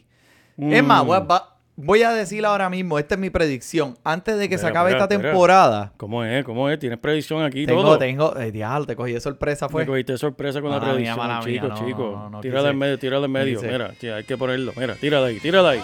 [0.58, 1.06] Es más, Mm.
[1.06, 3.96] voy a, va- voy a decir ahora mismo, esta es mi predicción.
[4.04, 6.44] Antes de que se acabe esta temporada, ¿Cómo es?
[6.44, 6.78] ¿Cómo es?
[6.78, 7.98] ¿Tienes predicción aquí tengo, todo?
[7.98, 9.86] tengo, eh, diablo, te cogí de sorpresa, Me fue.
[9.86, 12.02] cogiste sorpresa con la Mala predicción, mía, chico, no, chico.
[12.16, 13.60] no, no, tírala en medio, tírala en medio.
[13.62, 14.72] Mira, tía, hay que ponerlo.
[14.76, 15.80] Mira, tírala ahí, tírala ahí.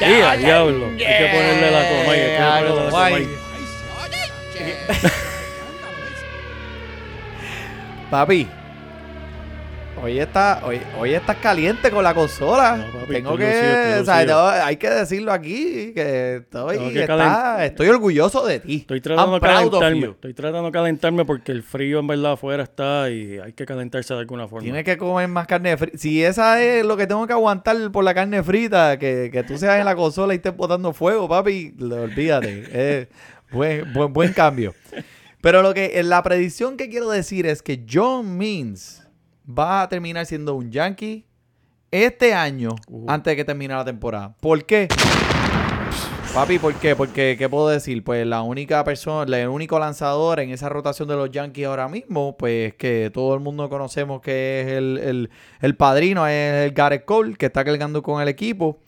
[0.00, 0.86] Tía, diablo.
[0.86, 3.10] Hay que ponerle la coma hay que ponerle la coma.
[8.10, 8.48] Papi,
[10.02, 12.76] hoy está, hoy, hoy estás caliente con la consola.
[12.76, 14.50] No, papi, Tengo que, lucido, estoy o sea, lucido.
[14.50, 18.76] tengo- hay que decirlo aquí, que estoy, que está- estoy orgulloso de ti.
[18.76, 20.06] Estoy tratando de calentarme.
[20.06, 24.14] Estoy tratando de calentarme porque el frío en verdad afuera está y hay que calentarse
[24.14, 24.62] de alguna forma.
[24.64, 25.98] Tienes que comer más carne frita.
[25.98, 29.58] Si esa es lo que tengo que aguantar por la carne frita, que, que tú
[29.58, 33.08] seas en la consola y estés botando fuego, papi, olvídate.
[33.52, 34.74] Buen, buen, buen cambio.
[35.40, 39.02] Pero lo que la predicción que quiero decir es que John Means
[39.58, 41.26] va a terminar siendo un Yankee
[41.90, 43.06] este año Uh.
[43.08, 44.34] antes de que termine la temporada.
[44.40, 44.88] ¿Por qué?
[46.34, 46.94] Papi, ¿por qué?
[46.94, 48.04] Porque, ¿qué puedo decir?
[48.04, 52.36] Pues la única persona, el único lanzador en esa rotación de los Yankees ahora mismo,
[52.36, 57.04] pues que todo el mundo conocemos que es el, el- el padrino, es el Garrett
[57.04, 58.78] Cole, que está cargando con el equipo.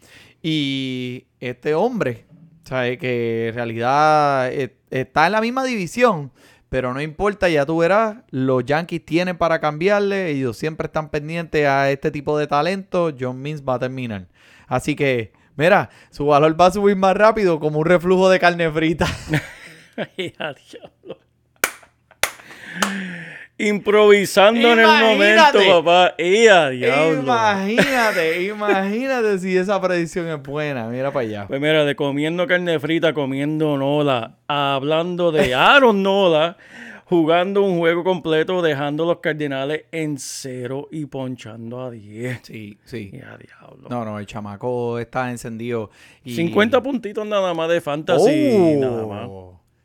[0.40, 2.27] Y este hombre,
[2.62, 2.96] ¿sabes?
[2.98, 6.31] Que en realidad eh, está en la misma división,
[6.72, 11.66] pero no importa, ya tú verás, los Yankees tienen para cambiarle, ellos siempre están pendientes
[11.66, 14.28] a este tipo de talento, John Means va a terminar.
[14.68, 18.70] Así que, mira, su valor va a subir más rápido como un reflujo de carne
[18.70, 19.06] frita.
[23.58, 26.14] Improvisando en el momento, papá.
[26.18, 27.20] ¡Y a diablo!
[27.20, 31.46] imagínate, imagínate si esa predicción es buena, mira para allá.
[31.46, 36.56] Pues mira, de comiendo carne frita, comiendo Nola, hablando de Aaron Nola,
[37.04, 42.40] jugando un juego completo, dejando los Cardinales en cero y ponchando a 10.
[42.42, 43.10] Sí, sí.
[43.12, 43.88] Y a diablo.
[43.90, 45.90] No, no, el chamaco está encendido.
[46.24, 46.34] Y...
[46.34, 48.80] 50 puntitos nada más de fantasy, Oh.
[48.80, 49.28] nada más.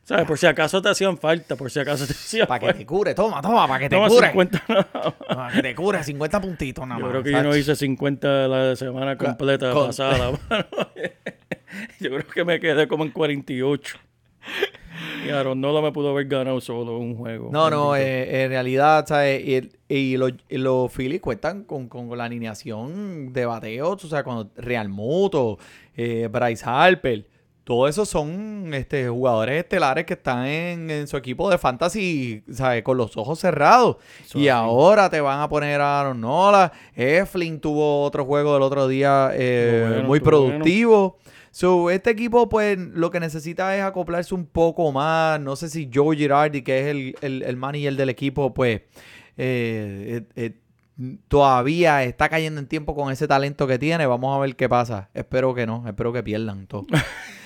[0.08, 0.26] ¿Sabes?
[0.26, 3.14] Por si acaso te hacían falta, por si acaso te hacían Para que te cure,
[3.14, 4.28] toma, toma, para que te Toma cure.
[4.28, 5.14] 50 nada más.
[5.28, 7.12] Para que te cure, 50 puntitos nada Yo más.
[7.12, 10.32] creo que yo no hice 50 la semana completa con- pasada.
[12.00, 13.98] yo creo que me quedé como en 48.
[15.26, 17.50] Y Aaron Nola me pudo haber ganado solo un juego.
[17.52, 19.44] No, no, eh, en realidad, ¿sabes?
[19.46, 24.24] Y, y los, y los Phillies cuentan con, con la alineación de bateos, o sea,
[24.24, 25.60] cuando Real Muto,
[25.96, 27.26] eh, Bryce Harper,
[27.68, 32.82] todos esos son este, jugadores estelares que están en, en su equipo de fantasy, ¿sabes?
[32.82, 33.98] Con los ojos cerrados.
[34.24, 34.48] Eso y así.
[34.48, 36.72] ahora te van a poner a Aaron Nola.
[36.96, 40.54] Eflin tuvo otro juego del otro día eh, bueno, muy estuvo bueno.
[40.54, 41.18] productivo.
[41.52, 45.38] So, este equipo, pues, lo que necesita es acoplarse un poco más.
[45.42, 48.80] No sé si Joe Girardi, que es el, el, el manager del equipo, pues,
[49.36, 54.06] eh, eh, eh, todavía está cayendo en tiempo con ese talento que tiene.
[54.06, 55.10] Vamos a ver qué pasa.
[55.14, 55.84] Espero que no.
[55.86, 56.88] Espero que pierdan todo.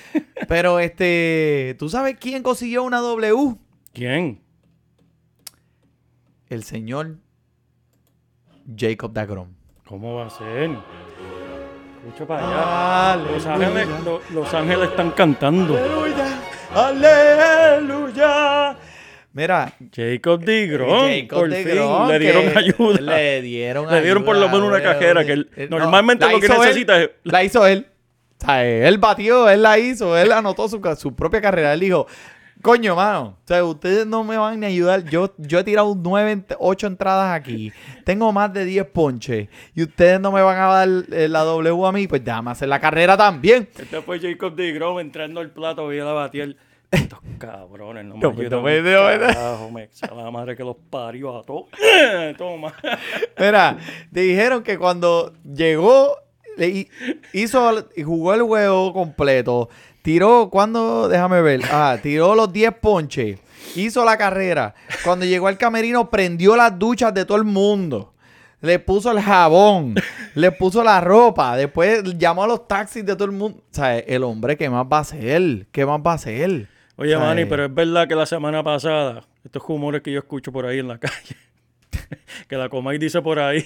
[0.48, 3.56] Pero, este, ¿tú sabes quién consiguió una W?
[3.94, 4.42] ¿Quién?
[6.50, 7.16] El señor
[8.78, 9.48] Jacob Dagrom.
[9.86, 10.72] ¿Cómo va a ser?
[12.06, 13.24] Escucha para allá.
[13.32, 15.78] Los Ángeles, lo- Los Ángeles están cantando.
[15.78, 16.40] Aleluya.
[16.74, 18.78] Aleluya.
[19.34, 23.00] Mira, Jacob DeGrom, Jacob por fin, le dieron ayuda.
[23.02, 26.26] Le dieron Le dieron por lo ayuda, menos una cajera, que él- Eh, no, normalmente
[26.30, 27.88] lo que él, necesita es- La hizo él.
[28.46, 31.74] Sea, él batió, él la hizo, él anotó su, su propia carrera.
[31.74, 32.08] Él dijo,
[32.62, 35.04] coño, mano, o sea, ustedes no me van ni a ayudar.
[35.04, 37.72] Yo, yo he tirado nueve, ocho entradas aquí.
[38.04, 39.48] Tengo más de 10 ponches.
[39.76, 42.08] Y ustedes no me van a dar eh, la W a mí.
[42.08, 43.70] Pues déjame hacer la carrera también.
[43.78, 46.48] Este fue Jacob DeGrom entrando al plato y la batía
[46.92, 49.90] Estos cabrones no me No, pues, ayudan no me- un no me- carajo, me
[50.24, 51.66] la madre que los parió a todos.
[52.38, 52.74] Toma.
[53.40, 53.78] Mira,
[54.12, 56.16] te dijeron que cuando llegó,
[56.58, 56.88] le
[57.34, 59.70] hizo, y jugó el juego completo,
[60.02, 63.40] tiró, cuando, déjame ver, ah, tiró los 10 ponches,
[63.76, 64.76] hizo la carrera.
[65.04, 68.14] Cuando llegó al camerino, prendió las duchas de todo el mundo.
[68.62, 69.96] Le puso el jabón,
[70.36, 73.58] le puso la ropa, después llamó a los taxis de todo el mundo.
[73.60, 75.66] O sea, el hombre, ¿qué más va a hacer?
[75.72, 76.68] ¿Qué más va a hacer?
[76.96, 77.20] Oye, Ay.
[77.20, 80.78] Manny, pero es verdad que la semana pasada, estos rumores que yo escucho por ahí
[80.78, 81.36] en la calle,
[82.48, 83.66] que la Comay dice por ahí,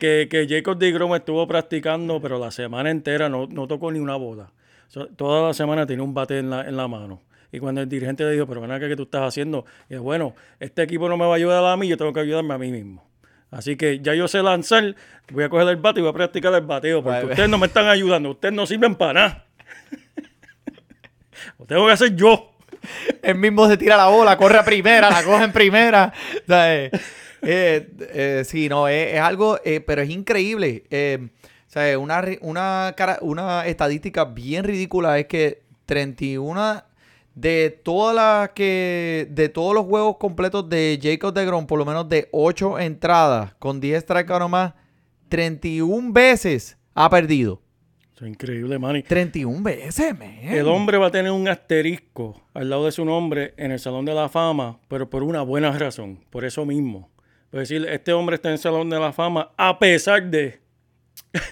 [0.00, 4.16] que, que Jacob DeGrom estuvo practicando, pero la semana entera no, no tocó ni una
[4.16, 4.50] bola.
[4.88, 7.22] So, toda la semana tenía un bate en la, en la mano.
[7.52, 9.64] Y cuando el dirigente le dijo, pero ven acá, ¿qué tú estás haciendo?
[9.88, 12.54] Y bueno, este equipo no me va a ayudar a mí, yo tengo que ayudarme
[12.54, 13.08] a mí mismo.
[13.50, 14.94] Así que ya yo sé lanzar,
[15.32, 17.66] voy a coger el bate y voy a practicar el bateo, porque ustedes no me
[17.66, 19.46] están ayudando, ustedes no sirven para nada.
[21.58, 22.52] Lo tengo que hacer yo.
[23.22, 26.12] Él mismo se tira la bola, corre a primera, la coge en primera.
[26.44, 26.90] O sea, eh,
[27.42, 30.84] eh, eh, sí, no, es, es algo, eh, pero es increíble.
[31.66, 32.24] O sea, una,
[33.20, 36.82] una, estadística bien ridícula es que 31
[37.34, 42.08] de todas las que, de todos los juegos completos de Jacob DeGrom, por lo menos
[42.08, 44.74] de 8 entradas con 10 strikeouts más,
[45.28, 47.62] 31 veces ha perdido.
[48.14, 49.02] Eso es increíble, Manny.
[49.02, 50.38] 31 veces, man.
[50.42, 54.04] El hombre va a tener un asterisco al lado de su nombre en el Salón
[54.04, 57.08] de la Fama, pero por una buena razón, por eso mismo.
[57.52, 60.60] Es decir, este hombre está en el Salón de la Fama a pesar de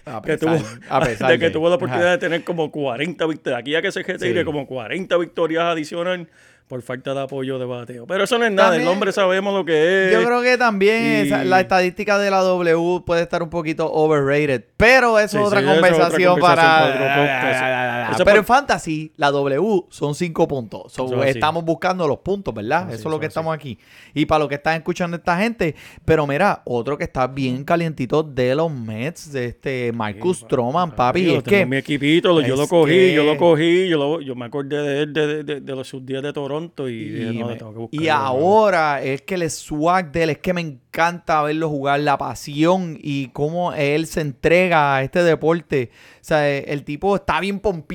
[0.07, 0.57] A que, tuvo,
[0.89, 2.17] a pesar de que de- tuvo la oportunidad ajá.
[2.17, 3.61] de tener como 40 victorias.
[3.61, 4.45] Aquí ya que se retire Sí.
[4.45, 6.27] como 40 victorias adicionales
[6.69, 8.07] por falta de apoyo de bateo.
[8.07, 10.13] Pero eso no es nada, el hombre sabemos lo que es.
[10.13, 13.91] Yo creo que también y- esa- la estadística de la W puede estar un poquito
[13.91, 14.65] overrated.
[14.77, 16.59] Pero eso Sí, es otra sí, eso es otra conversación para.
[18.25, 20.93] Pero en fantasy, la W son cinco puntos.
[20.93, 22.89] So, estamos buscando los puntos, ¿verdad?
[22.93, 23.79] Eso es lo que es estamos aquí.
[24.15, 25.75] Y para lo que están escuchando esta gente.
[26.05, 31.25] Pero mira, otro que está bien calientito de los Mets, de este Marcus Stroman, papi.
[31.25, 31.67] Yo es tengo que.
[31.67, 35.03] mi equipito, yo lo cogí, que- yo lo cogí, yo, lo- yo me acordé de
[35.03, 37.57] él de, de- de- de los sus días de Toronto y, dije, Y, no, me-
[37.57, 38.27] tengo que y buscarlo, mano.
[38.27, 42.99] ahora es que el swag de él es que me encanta verlo jugar, la pasión
[43.01, 45.91] y cómo él se entrega a este deporte.
[46.21, 47.89] O sea, el tipo está bien pompeado,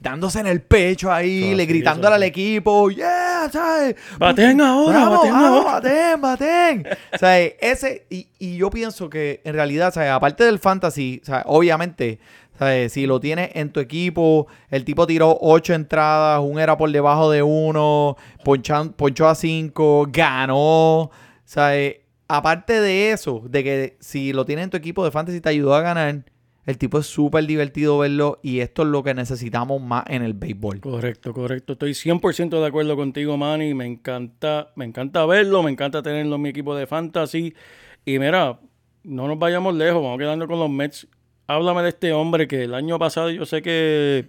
[0.00, 3.96] dándose en el pecho ahí, le gritándole al equipo, yeah, ¿sabes?
[4.18, 5.72] Baten ahora, Bravo, baten vamos, ahora.
[5.80, 6.86] baten, baten.
[7.14, 12.18] o sea, ese, y, y yo pienso que en realidad, sea, aparte del fantasy, obviamente,
[12.58, 16.90] sea, si lo tienes en tu equipo, el tipo tiró ocho entradas, un era por
[16.90, 21.10] debajo de uno, ponchan- ponchó a cinco, ganó.
[21.56, 25.48] Eh, aparte de eso, de que si lo tienes en tu equipo de fantasy te
[25.48, 26.22] ayudó a ganar,
[26.66, 30.34] el tipo es súper divertido verlo y esto es lo que necesitamos más en el
[30.34, 30.80] béisbol.
[30.80, 31.72] Correcto, correcto.
[31.72, 33.74] Estoy 100% de acuerdo contigo, Manny.
[33.74, 37.54] Me encanta, me encanta verlo, me encanta tenerlo en mi equipo de fantasy.
[38.04, 38.60] Y mira,
[39.02, 41.08] no nos vayamos lejos, vamos quedando con los Mets.
[41.46, 44.28] Háblame de este hombre que el año pasado yo sé que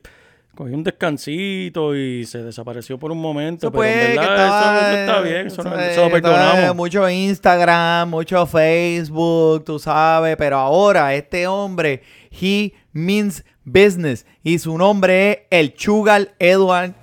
[0.56, 3.68] cogió un descansito y se desapareció por un momento.
[3.68, 6.22] Eso pero en pues, verdad estaba, eso no está bien, eso, no- eso, lo eh,
[6.22, 6.76] perdonamos.
[6.76, 14.78] Mucho Instagram, mucho Facebook, tú sabes, pero ahora este hombre, he means business y su
[14.78, 16.94] nombre es el Chugal Edward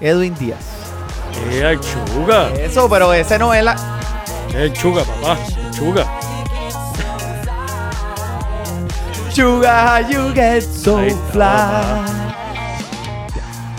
[0.00, 0.60] Edwin Díaz.
[1.50, 2.50] Es el Chuga.
[2.54, 3.74] Eso, pero ese no es la.
[4.50, 5.38] Es el Chuga, papá.
[5.46, 6.20] El Chuga.
[10.08, 10.98] You get so
[11.32, 12.13] fly.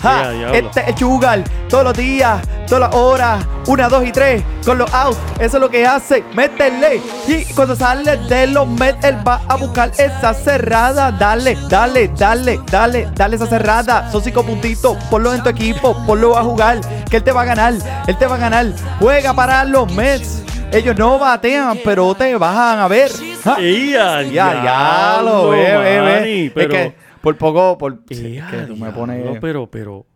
[0.06, 4.42] Ja, Ya, este es Sugar, todos los días, todas las horas, una, dos y tres,
[4.64, 7.00] con los outs, eso es lo que hace, métele.
[7.26, 11.10] Y cuando sale de los Mets, él va a buscar esa cerrada.
[11.12, 14.10] Dale, dale, dale, dale, dale esa cerrada.
[14.12, 17.44] Son cinco puntitos, ponlo en tu equipo, ponlo a jugar, que él te va a
[17.44, 17.74] ganar,
[18.06, 18.66] él te va a ganar.
[19.00, 20.42] Juega para los Mets.
[20.72, 23.10] Ellos no batean, pero te van a ver.
[23.44, 23.60] Ja.
[23.60, 26.46] Y a Ya, ya lo ve, ve, ve.
[26.46, 26.94] Es Pero, que
[27.26, 29.38] por poco, por es a que tú me pones.
[29.40, 30.06] Pero, pero.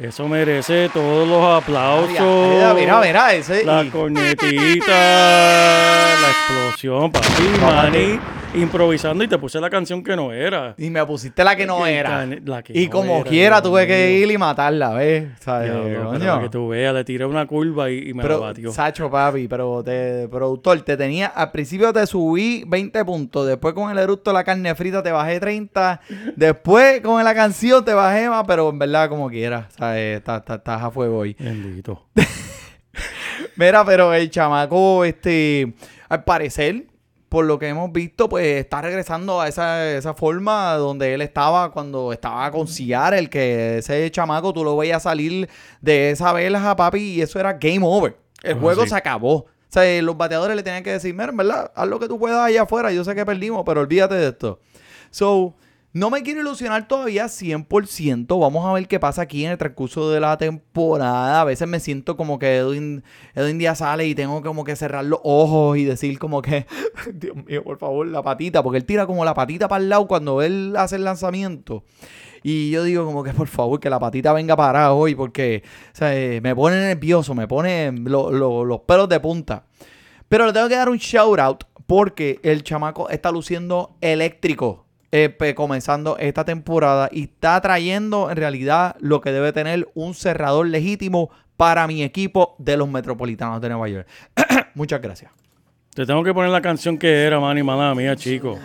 [0.00, 2.08] Eso merece todos los aplausos.
[2.10, 3.64] Mira, mira, mira, ese.
[3.66, 4.94] La y- cornetita,
[6.22, 7.26] la explosión, papi,
[7.60, 8.18] Manny,
[8.54, 10.74] improvisando y te puse la canción que no era.
[10.78, 12.24] Y me pusiste la que no era.
[12.44, 15.28] la que y no como era, quiera tuve que ir y matarla, ¿ves?
[15.40, 15.70] ¿Sabes?
[15.70, 18.72] Para que tú veas, le tiré una curva y, y me la Pero, batió.
[18.72, 23.90] Sacho, papi, pero te, productor, te tenía, al principio te subí 20 puntos, después con
[23.90, 26.00] el eructo de la carne frita te bajé 30,
[26.36, 29.89] después con la canción te bajé más, pero en verdad como quiera, ¿sabes?
[29.98, 31.36] Estás está, estás a fuego hoy.
[31.38, 32.06] Bendito.
[33.56, 35.74] Mira, pero el chamaco, este,
[36.08, 36.86] al parecer,
[37.28, 41.70] por lo que hemos visto, pues está regresando a esa, esa forma donde él estaba
[41.70, 45.48] cuando estaba con Seattle, que ese chamaco tú lo veías salir
[45.80, 48.16] de esa vela, papi, y eso era game over.
[48.42, 48.88] El Ah, juego sí.
[48.90, 49.34] se acabó.
[49.34, 52.18] O sea, los bateadores le tenían que decir, mira, en verdad, haz lo que tú
[52.18, 54.58] puedas allá afuera, yo sé que perdimos, pero olvídate de esto.
[55.10, 55.54] So,
[55.92, 58.38] no me quiero ilusionar todavía 100%.
[58.40, 61.40] Vamos a ver qué pasa aquí en el transcurso de la temporada.
[61.40, 63.02] A veces me siento como que Edwin,
[63.34, 66.66] Edwin Díaz sale y tengo como que cerrar los ojos y decir como que,
[67.14, 68.62] Dios mío, por favor, la patita.
[68.62, 71.82] Porque él tira como la patita para el lado cuando él hace el lanzamiento.
[72.42, 75.62] Y yo digo como que por favor que la patita venga parada hoy porque
[76.00, 79.64] eh, me pone nervioso, me pone lo- lo- los pelos de punta.
[80.28, 85.54] Pero le tengo que dar un shout out porque el chamaco está luciendo eléctrico eh,
[85.56, 91.30] comenzando esta temporada y está trayendo en realidad lo que debe tener un cerrador legítimo
[91.56, 94.06] para mi equipo de los Metropolitanos de Nueva York.
[94.74, 95.30] Muchas gracias.
[95.94, 98.56] Te tengo que poner la canción que era, Manny, mala mía, chico.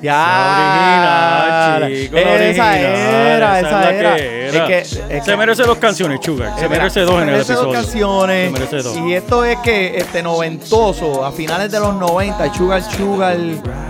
[0.00, 1.78] Ya.
[1.80, 2.14] La original, chico.
[2.14, 4.14] la Esa era, es esa era.
[4.16, 4.66] que Es era.
[4.66, 4.88] que- es
[5.24, 6.56] se que- merece dos canciones, Sugar.
[6.58, 7.80] Se Eh, merece dos en el merece dos episodio.
[7.82, 8.46] canciones.
[8.46, 8.96] Se merece dos.
[8.98, 13.36] Y esto es que este noventoso, a finales de los 90, Sugar Sugar,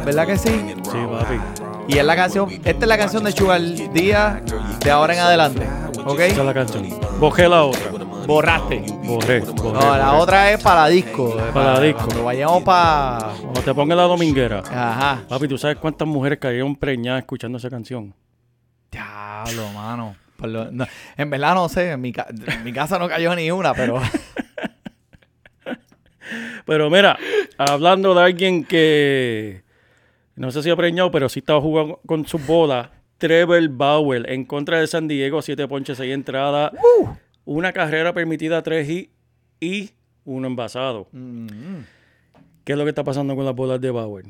[0.07, 0.49] ¿verdad que sí?
[0.49, 1.68] Sí, papi.
[1.89, 4.43] Y es la canción, esta es la canción de Sugar Díaz
[4.85, 5.67] de ahora en adelante.
[6.05, 6.21] ¿Ok?
[6.21, 6.89] Esa es la canción.
[7.19, 7.91] Bojé la otra.
[8.27, 8.85] Borraste.
[9.05, 9.41] Borré.
[9.41, 10.19] borré, No, la borré.
[10.21, 11.35] otra es para disco.
[11.39, 12.05] eh, Para disco.
[12.05, 13.31] Cuando vayamos para.
[13.41, 14.59] Cuando te ponga la dominguera.
[14.71, 15.23] Ajá.
[15.29, 18.15] Papi, ¿tú sabes cuántas mujeres cayeron preñadas escuchando esa canción?
[18.93, 20.15] Diablo, mano.
[20.71, 23.73] No, en verdad no sé, en mi, ca- en mi casa no cayó ni una,
[23.75, 24.01] pero.
[26.67, 27.19] Pero mira,
[27.57, 29.63] hablando de alguien que
[30.39, 34.45] no sé si ha preñado, pero sí estaba jugando con sus bolas, Trevor Bauer en
[34.45, 36.73] contra de San Diego, 7 ponches, 6 entradas,
[37.45, 39.11] una carrera permitida, 3 y,
[39.61, 39.91] y
[40.25, 41.09] uno envasado.
[42.65, 44.27] ¿Qué es lo que está pasando con las bolas de Bauer?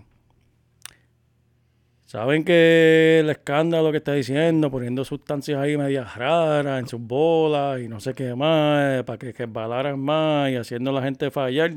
[2.06, 7.82] Saben que el escándalo que está diciendo, poniendo sustancias ahí medias raras en sus bolas
[7.82, 11.72] y no sé qué más, para que resbalaran más y haciendo a la gente fallar.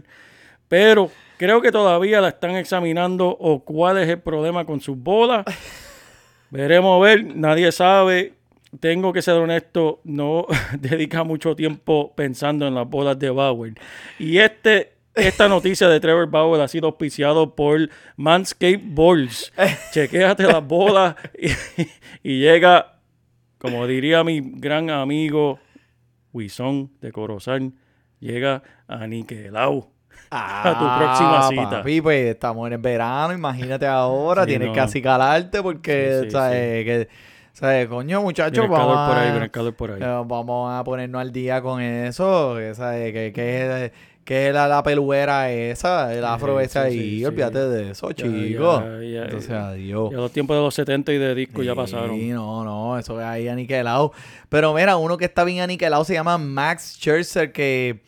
[0.72, 5.44] Pero creo que todavía la están examinando o cuál es el problema con sus bolas.
[6.50, 8.36] Veremos a ver, nadie sabe.
[8.80, 10.46] Tengo que ser honesto, no
[10.80, 13.74] dedica mucho tiempo pensando en las bolas de Bauer.
[14.18, 19.52] Y este, esta noticia de Trevor Bauer ha sido auspiciado por Manscaped Balls.
[19.92, 21.50] Chequéate las bolas y,
[22.24, 23.02] y llega,
[23.58, 25.60] como diría mi gran amigo
[26.32, 27.74] Wison de Corozal,
[28.22, 29.92] llega a Niquelau.
[30.32, 31.62] a tu próxima cita.
[31.64, 34.74] Ah, Papi, pues estamos en el verano, imagínate ahora, Sí, tienes no.
[34.74, 36.86] que acicalarte porque, Sí, ¿sabes?
[36.86, 37.08] Que,
[37.54, 37.88] ¿sabes?
[37.88, 40.02] Coño, muchachos, vamos por ahí, por ahí.
[40.02, 43.12] eh, vamos a ponernos al día con eso, ¿sabes?
[43.14, 43.92] Que, que, es-
[44.24, 47.26] que es la, la peluera esa, el afro Sí, ese ahí, sí, sí.
[47.26, 48.84] olvídate de eso, Ya, chico.
[48.86, 49.68] ya, ya, Entonces, ya.
[49.70, 50.12] adiós.
[50.12, 52.16] Ya los tiempos de los 70 y de disco ya pasaron.
[52.18, 54.14] Sí, no, no, eso es ahí aniquilado.
[54.48, 58.02] Pero mira, uno que está bien aniquilado se llama Max Scherzer, que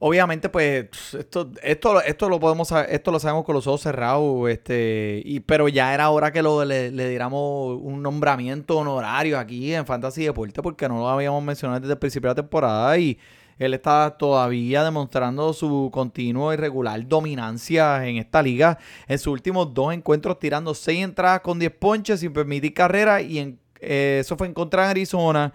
[0.00, 5.22] obviamente, pues, esto, esto, esto lo podemos esto lo sabemos con los ojos cerrados, este,
[5.24, 9.86] y, pero ya era hora que lo, le, le diéramos un nombramiento honorario aquí en
[9.86, 13.18] Fantasy Deporte, porque no lo habíamos mencionado desde el principio de la temporada y
[13.60, 18.78] él está todavía demostrando su continuo y regular dominancia en esta liga.
[19.06, 23.38] En sus últimos dos encuentros tirando seis entradas con 10 ponches sin permitir carrera y
[23.38, 25.52] en, eh, eso fue en contra de Arizona.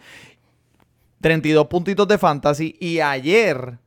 [1.19, 2.75] 32 puntitos de fantasy.
[2.79, 3.79] Y ayer,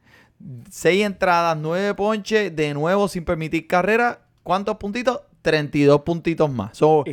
[0.71, 4.21] 6 entradas, 9 ponches, de nuevo sin permitir carrera.
[4.43, 5.21] ¿Cuántos puntitos?
[5.43, 6.77] 32 puntitos más.
[6.77, 7.05] So,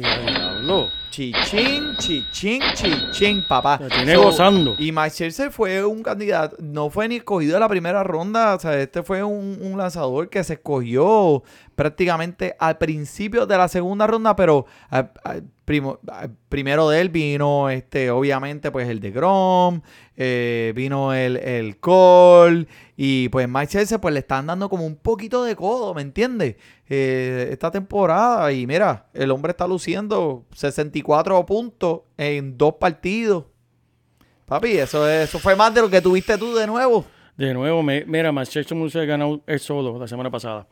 [1.11, 3.79] chichín, chichín, chichín, papá.
[3.81, 4.75] La tiene gozando.
[4.77, 8.59] Y Max Scherzer fue un candidato, no fue ni escogido de la primera ronda, o
[8.59, 11.43] sea, este fue un, un lanzador que se escogió
[11.75, 17.09] prácticamente al principio de la segunda ronda, pero al- al primo- al primero de él
[17.09, 19.81] vino, este, obviamente, pues el de Grom,
[20.15, 24.95] eh, vino el, el Cole, y pues Max Scherzer pues le están dando como un
[24.95, 26.55] poquito de codo, ¿me entiendes?
[26.87, 33.45] Eh, esta temporada, y mira, el hombre está luciendo 64 puntos en dos partidos.
[34.45, 37.03] Papi, eso, es- eso fue más de lo que tuviste tú de nuevo.
[37.35, 40.67] De nuevo, me- mira, Manchester United ganó el solo la semana pasada.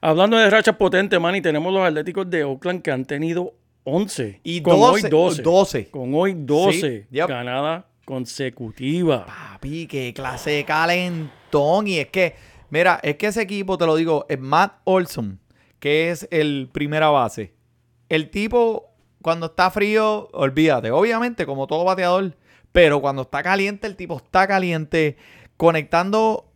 [0.00, 3.52] Hablando de rachas potentes, Manny, tenemos los Atléticos de Oakland que han tenido
[3.84, 4.40] 11.
[4.42, 5.42] Y con 12, hoy 12.
[5.42, 5.90] 12.
[5.90, 7.28] Con hoy 12 Sí, yep.
[7.28, 9.22] ganadas consecutivas.
[9.26, 11.86] Papi, qué clase de calentón.
[11.86, 12.34] Y es que,
[12.70, 15.38] mira, es que ese equipo, te lo digo, es Matt Olson,
[15.78, 17.54] que es el primera base.
[18.08, 18.90] El tipo,
[19.22, 20.90] cuando está frío, olvídate.
[20.90, 22.36] Obviamente, como todo bateador.
[22.72, 25.16] Pero cuando está caliente, el tipo está caliente.
[25.56, 26.46] Conectando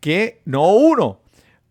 [0.00, 1.20] que no uno,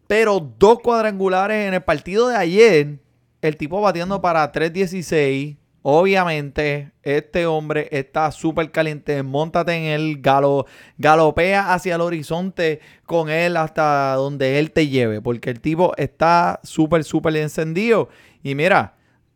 [0.08, 3.00] pero dos cuadrangulares en el partido de ayer.
[3.42, 5.58] El tipo bateando para 3.16.
[5.84, 9.24] Obviamente, este hombre está súper caliente.
[9.24, 10.66] Móntate en él, galo,
[10.98, 15.22] galopea hacia el horizonte con él hasta donde él te lleve.
[15.22, 18.10] Porque el tipo está súper, súper encendido.
[18.44, 18.96] Y mira,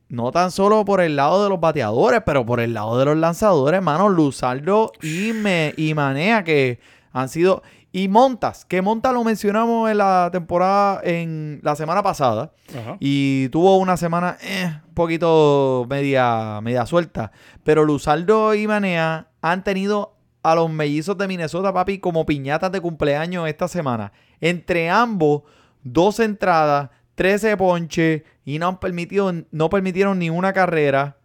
[0.10, 3.18] no tan solo por el lado de los bateadores, pero por el lado de los
[3.18, 4.10] lanzadores, hermano.
[4.10, 6.80] Luzardo y, me, y Manea, que
[7.14, 7.64] han sido.
[7.94, 12.54] Y Montas, que Montas lo mencionamos en la temporada, en la semana pasada.
[12.70, 12.98] Ajá.
[13.00, 17.32] Y tuvo una semana eh, un poquito media, media suelta.
[17.64, 22.82] Pero Luzardo y Manea han tenido a los mellizos de Minnesota, papi, como piñatas de
[22.82, 24.14] cumpleaños esta semana.
[24.40, 25.44] Entre ambos,
[25.84, 31.18] dos entradas, 13 ponches y no, han permitido, no permitieron ni una carrera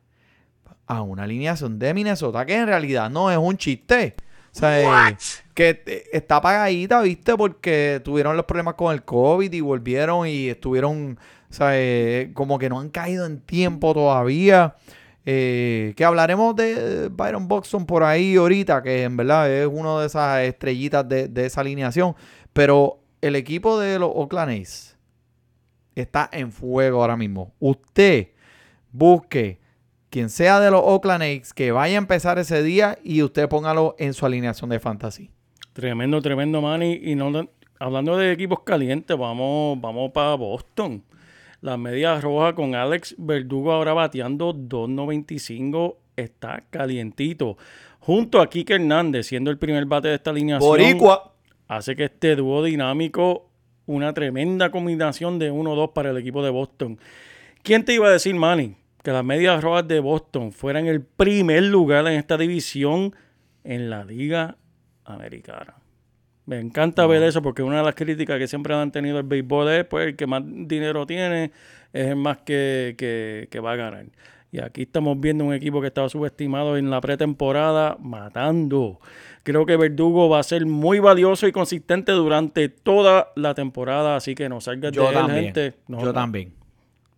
[0.87, 4.15] a una alineación de Minnesota que en realidad no es un chiste.
[4.53, 5.17] O sea, eh,
[5.57, 7.35] que está apagadita, ¿viste?
[7.35, 11.19] Porque tuvieron los problemas con el COVID y volvieron y estuvieron,
[11.61, 14.77] eh, como que no han caído en tiempo todavía.
[15.25, 20.09] Eh, que hablaremos de Byron Buxton por ahí ahorita, que en verdad es uno de
[20.09, 22.15] esas estrellitas de, de esa alineación.
[22.53, 24.99] Pero el equipo de los Oakland A's
[25.95, 27.55] está en fuego ahora mismo.
[27.61, 28.29] Usted
[28.93, 29.59] busque
[30.11, 33.97] quien sea de los Oakland A's que vaya a empezar ese día y usted póngalo
[33.99, 35.31] en su alineación de fantasy.
[35.77, 37.01] Tremendo, tremendo, Manny.
[37.03, 41.05] Y no, hablando de equipos calientes, vamos, vamos para Boston.
[41.61, 47.59] Las medias rojas con Alex Verdugo ahora bateando 2.95 está calientito.
[48.01, 50.67] Junto a Kike Hernández, siendo el primer bate de esta alineación.
[50.67, 51.35] Boricua.
[51.69, 53.51] hace que este dúo dinámico
[53.85, 56.99] una tremenda combinación de 1-2 para el equipo de Boston.
[57.63, 61.65] ¿Quién te iba a decir, Manny, que las medias rojas de Boston fueran el primer
[61.65, 63.15] lugar en esta división
[63.63, 64.57] en la Liga
[65.07, 65.75] Americana?
[66.47, 69.69] Me encanta ver eso porque una de las críticas que siempre han tenido el béisbol
[69.71, 71.51] es pues el que más dinero tiene
[71.93, 74.07] es el más que, que- que va a ganar.
[74.53, 79.01] Y aquí estamos viendo un equipo que estaba subestimado en la pretemporada matando.
[79.43, 84.35] Creo que Verdugo va a ser muy valioso y consistente durante toda la temporada, así
[84.37, 85.45] que no salgas Yo de él, también.
[85.47, 85.75] gente.
[85.89, 86.53] No, Yo no, también.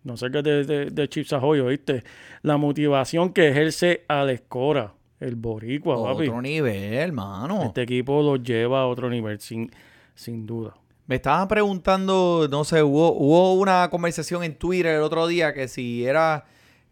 [0.03, 2.03] No salgas de, de, de Chips Ahoy, ¿oíste?
[2.41, 6.27] La motivación que ejerce Alex Cora, el boricua, papi.
[6.27, 7.63] Otro nivel, hermano.
[7.63, 9.71] Este equipo lo lleva a otro nivel, sin,
[10.15, 10.75] sin duda.
[11.07, 15.67] Me estaban preguntando, no sé, hubo, hubo una conversación en Twitter el otro día que
[15.67, 16.45] si era,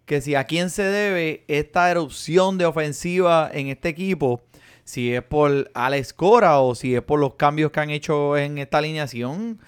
[0.05, 4.41] que si a quién se debe esta erupción de ofensiva en este equipo,
[4.83, 8.57] si es por Alex Cora o si es por los cambios que han hecho en
[8.57, 9.59] esta alineación.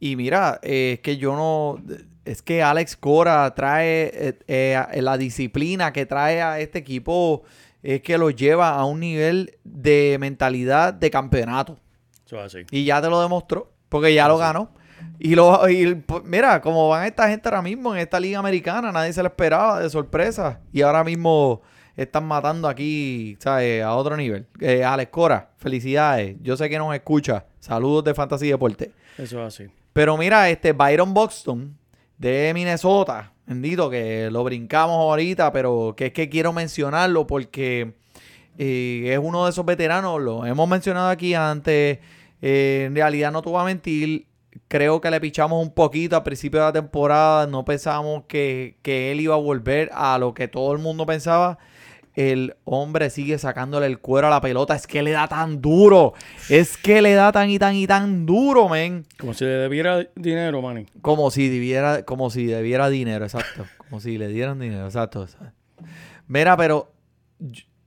[0.00, 1.80] Y mira, eh, es que yo no,
[2.24, 7.42] es que Alex Cora trae eh, eh, la disciplina que trae a este equipo,
[7.82, 11.78] es que lo lleva a un nivel de mentalidad de campeonato.
[12.26, 12.66] Eso es así.
[12.70, 14.70] Y ya te lo demostró, porque ya lo ganó.
[15.18, 18.92] Y, lo, y pues, mira, como van esta gente ahora mismo en esta liga americana,
[18.92, 20.60] nadie se lo esperaba de sorpresa.
[20.72, 21.62] Y ahora mismo
[21.96, 23.82] están matando aquí, ¿sabes?
[23.82, 24.46] A otro nivel.
[24.60, 26.36] Eh, Alex Cora, felicidades.
[26.40, 27.46] Yo sé que nos escucha.
[27.58, 28.92] Saludos de Fantasy Deporte.
[29.18, 29.70] Eso es así.
[29.92, 31.76] Pero mira, este Byron Buxton
[32.16, 37.94] de Minnesota, bendito que lo brincamos ahorita, pero que es que quiero mencionarlo porque
[38.58, 41.98] eh, es uno de esos veteranos, lo hemos mencionado aquí antes,
[42.40, 44.26] eh, en realidad no te voy a mentir,
[44.68, 49.12] creo que le pichamos un poquito al principio de la temporada, no pensábamos que, que
[49.12, 51.58] él iba a volver a lo que todo el mundo pensaba.
[52.14, 54.74] El hombre sigue sacándole el cuero a la pelota.
[54.74, 56.14] Es que le da tan duro.
[56.48, 59.06] Es que le da tan y tan y tan duro, men.
[59.18, 60.86] Como si le debiera dinero, Manny.
[61.00, 63.64] Como si debiera, como si debiera dinero, exacto.
[63.78, 65.26] Como si le dieran dinero, exacto.
[66.26, 66.92] Mira, pero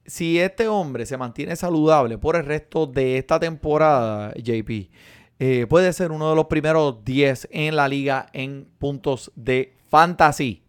[0.06, 4.90] si este hombre se mantiene saludable por el resto de esta temporada, JP,
[5.40, 10.64] eh, puede ser uno de los primeros 10 en la liga en puntos de fantasy.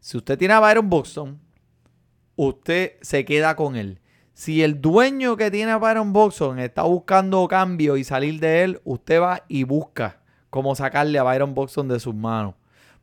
[0.00, 1.38] Si usted tiene a Byron Buxton,
[2.36, 4.00] usted se queda con él.
[4.34, 8.80] Si el dueño que tiene a Byron Buxton está buscando cambio y salir de él,
[8.84, 10.20] usted va y busca
[10.50, 12.54] cómo sacarle a Byron Buxton de sus manos.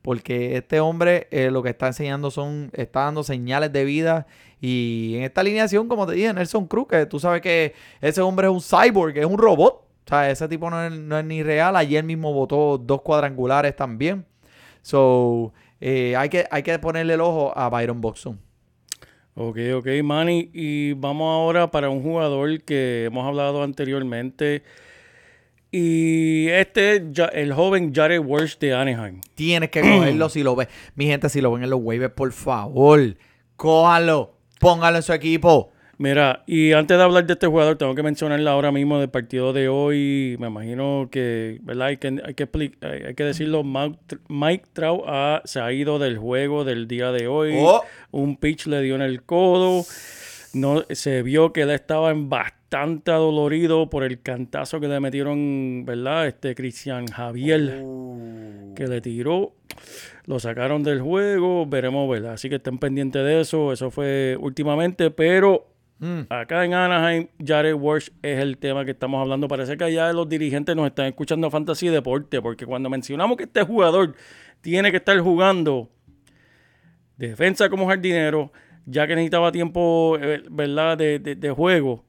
[0.02, 4.28] Porque este hombre eh, lo que está enseñando son, está dando señales de vida.
[4.62, 8.48] Y en esta alineación, como te dije, Nelson Cruz, que tú sabes que ese hombre
[8.48, 9.86] es un cyborg, es un robot.
[10.06, 11.76] O sea, ese tipo no es, ni real.
[11.76, 14.26] Ayer mismo votó dos cuadrangulares también.
[14.82, 18.40] So, eh, hay, que, hay que ponerle el ojo a Byron Buxton.
[19.42, 20.50] Ok, ok, Manny.
[20.54, 24.64] Y vamos ahora para un jugador que hemos hablado anteriormente.
[25.72, 29.22] Y este el joven Jared Walsh de Anaheim.
[29.36, 30.68] Tienes que cogerlo si lo ves.
[30.96, 33.16] Mi gente, si lo ven en los waivers, por favor,
[33.56, 34.34] cójalo.
[34.60, 35.72] Póngalo en su equipo.
[36.02, 39.52] Mira, y antes de hablar de este jugador, tengo que mencionarle ahora mismo del partido
[39.52, 40.38] de hoy.
[40.40, 41.88] Me imagino que, ¿verdad?
[41.88, 42.50] Hay que, hay que,
[43.06, 43.64] hay que decirlo,
[44.30, 47.56] Mike, Trout ha- se ha ido del juego del día de hoy.
[47.60, 47.84] Oh.
[48.12, 49.84] Un pitch le dio en el codo.
[50.54, 55.84] No, se vio que él estaba en bastante dolorido por el cantazo que le metieron,
[55.86, 56.28] ¿verdad?
[56.28, 57.84] Este Cristian Javier
[58.74, 59.52] que le tiró.
[60.28, 62.34] Lo sacaron del juego, veremos, ¿verdad?
[62.36, 63.74] Así que estén pendientes de eso.
[63.74, 65.66] Eso fue últimamente, pero
[66.00, 66.22] Mm.
[66.30, 69.48] acá en Anaheim, Jared Walsh es el tema que estamos hablando.
[69.50, 73.64] Parece que allá los dirigentes nos están escuchando Fantasy Deporte, porque cuando mencionamos que este
[73.64, 74.16] jugador
[74.62, 75.90] tiene que estar jugando
[77.18, 78.52] defensa como jardinero,
[78.86, 82.04] ya que necesitaba tiempo, eh, ¿verdad?, de- de juego.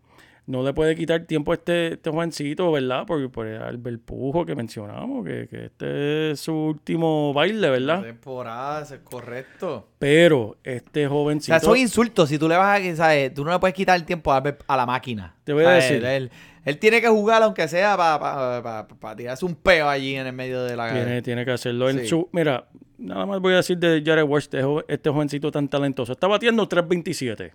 [0.51, 3.05] No le puede quitar tiempo a este, este jovencito, ¿verdad?
[3.07, 8.03] Porque por el Albert Pujo que mencionamos, que, que este es su último baile, ¿verdad?
[8.03, 9.87] Temporada, eso es correcto.
[10.01, 11.53] Pero este O jovencito...
[11.57, 12.29] sea, son insultos.
[12.29, 13.33] Si tú le vas a, ¿sabes?
[13.33, 15.37] Tú no le puedes quitar el tiempo a, a la máquina.
[15.45, 16.05] Te voy a decir.
[16.05, 16.31] Él,
[16.65, 20.75] él tiene que jugar aunque sea para tirarse un peo allí en el medio de
[20.77, 20.93] la...
[20.93, 21.89] Tiene, tiene que hacerlo.
[21.89, 22.07] En Sí.
[22.09, 22.67] su, mira,
[22.99, 26.13] nada más voy a decir de Jared Walsh, este, jo- este jovencito tan talentoso.
[26.13, 27.53] Está batiendo 3.27.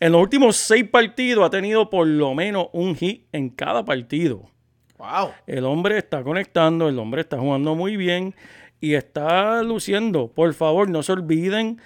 [0.00, 4.50] En los últimos seis partidos ha tenido por lo menos un hit en cada partido.
[4.98, 5.30] ¡Wow!
[5.46, 8.34] El hombre está conectando, el hombre está jugando muy bien
[8.80, 10.28] y está luciendo.
[10.28, 11.80] Por favor, no se olviden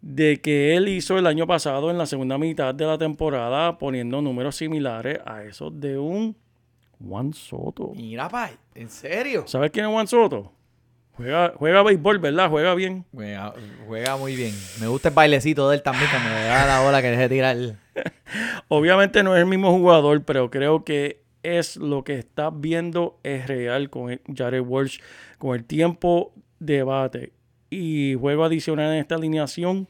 [0.00, 4.20] de que él hizo el año pasado en la segunda mitad de la temporada poniendo
[4.20, 6.36] números similares a esos de un
[7.04, 7.92] Juan Soto.
[7.94, 9.44] Mira, pa, ¿en serio?
[9.46, 10.52] ¿Sabes quién es Juan Soto?
[11.16, 12.50] Juega, juega béisbol, ¿verdad?
[12.50, 13.06] Juega bien.
[13.12, 13.54] Juega,
[13.86, 14.52] juega muy bien.
[14.80, 17.56] Me gusta el bailecito de él también cuando le da la bola que deje tirar.
[18.68, 23.46] Obviamente no es el mismo jugador, pero creo que es lo que estás viendo es
[23.46, 24.98] real con Jared Walsh,
[25.38, 27.32] con el tiempo de bate
[27.70, 29.88] y juego adicional en esta alineación.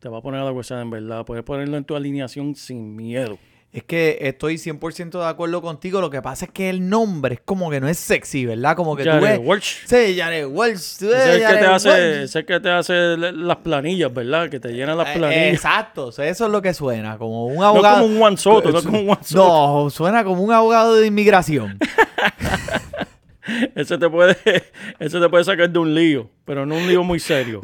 [0.00, 1.24] Te va a poner a la huesada en verdad.
[1.24, 3.38] Puedes ponerlo en tu alineación sin miedo.
[3.74, 6.00] Es que estoy 100% de acuerdo contigo.
[6.00, 8.76] Lo que pasa es que el nombre es como que no es sexy, ¿verdad?
[8.76, 9.40] Como que tú Jared ves...
[9.42, 9.78] Walsh.
[9.86, 10.98] Sí, Jared Walsh.
[11.00, 12.22] tú ves es el que te Jared hace, Walsh.
[12.22, 14.48] es el que te hace las planillas, ¿verdad?
[14.48, 15.54] Que te llenan las Eh, planillas.
[15.54, 18.02] Exacto, eso es lo que suena, como un no abogado.
[18.02, 19.82] como un Juan Soto, no como un Juan Soto.
[19.84, 21.76] No, suena como un abogado de inmigración.
[23.74, 24.36] Ese te puede,
[24.98, 27.60] ese te puede sacar de un lío, pero no un lío muy serio.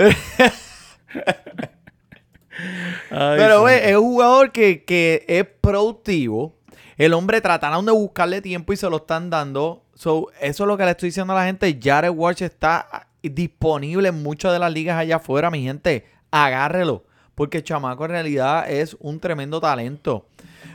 [3.11, 6.55] Ay, Pero ve, es un jugador que, que es productivo.
[6.97, 9.83] El hombre trataron de buscarle tiempo y se lo están dando.
[9.95, 11.79] So, eso es lo que le estoy diciendo a la gente.
[11.83, 16.07] Jared Walsh está disponible en muchas de las ligas allá afuera, mi gente.
[16.31, 17.05] Agárrelo.
[17.35, 20.27] Porque chamaco en realidad es un tremendo talento.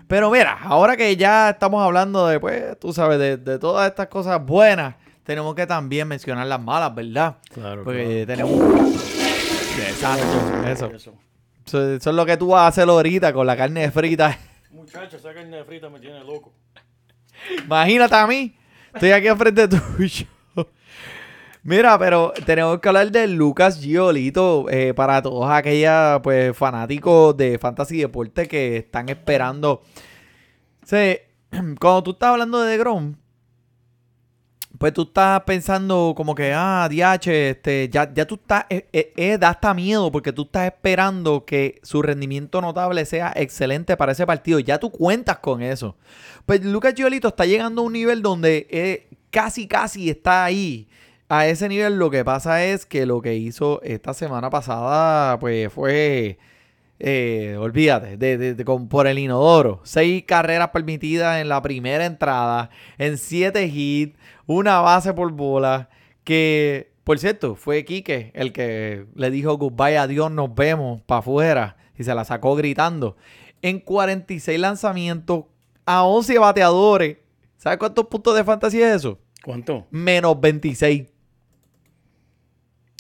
[0.07, 4.07] Pero mira, ahora que ya estamos hablando de, pues, tú sabes, de, de todas estas
[4.07, 7.37] cosas buenas, tenemos que también mencionar las malas, ¿verdad?
[7.53, 8.51] Claro, Porque tenemos...
[9.77, 10.85] Exacto, eso.
[10.87, 11.13] Eso.
[11.65, 14.37] Eso, eso es lo que tú vas a hacer ahorita con la carne frita.
[14.71, 16.53] Muchacho, esa carne frita me tiene loco.
[17.63, 18.55] Imagínate a mí.
[18.93, 20.25] Estoy aquí enfrente tuyo.
[21.63, 27.57] Mira, pero tenemos que hablar de Lucas Giolito eh, para todos aquellos pues, fanáticos de
[27.57, 29.81] Fantasy Deporte que están esperando.
[30.83, 31.17] O sea,
[31.79, 33.15] cuando tú estás hablando de Grom,
[34.77, 39.13] pues tú estás pensando como que, ah, DH, este, ya, ya tú estás, eh, eh,
[39.15, 44.11] eh, da hasta miedo porque tú estás esperando que su rendimiento notable sea excelente para
[44.11, 44.59] ese partido.
[44.59, 45.95] Ya tú cuentas con eso.
[46.45, 50.87] Pues Lucas Giolito está llegando a un nivel donde eh, casi, casi está ahí.
[51.27, 55.71] A ese nivel lo que pasa es que lo que hizo esta semana pasada, pues
[55.73, 56.37] fue
[56.99, 59.81] eh, olvídate, de, de- de- con- por el inodoro.
[59.83, 65.89] Seis carreras permitidas en la primera entrada, en siete hits, una base por bola.
[66.23, 71.77] Que, por cierto, fue Quique el que le dijo goodbye, adiós, nos vemos para afuera.
[71.97, 73.15] Y se la sacó gritando.
[73.61, 75.45] En 46 lanzamientos
[75.85, 77.17] a 11 bateadores.
[77.57, 79.19] ¿Sabes cuántos puntos de fantasía es eso?
[79.43, 79.85] ¿Cuánto?
[79.91, 81.05] Menos 26.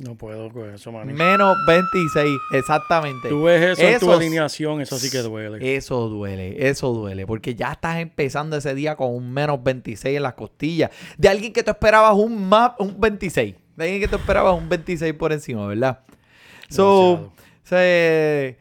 [0.03, 1.07] No puedo con eso, man.
[1.13, 3.29] Menos 26, exactamente.
[3.29, 5.75] Tú ves eso en tu alineación, eso sí que duele.
[5.77, 10.23] Eso duele, eso duele, porque ya estás empezando ese día con un menos 26 en
[10.23, 10.91] las costillas.
[11.17, 13.55] De alguien que tú esperabas un más, un 26.
[13.77, 16.01] De alguien que tú esperabas un 26 por encima, ¿verdad?
[16.69, 17.31] So,
[17.63, 18.57] se-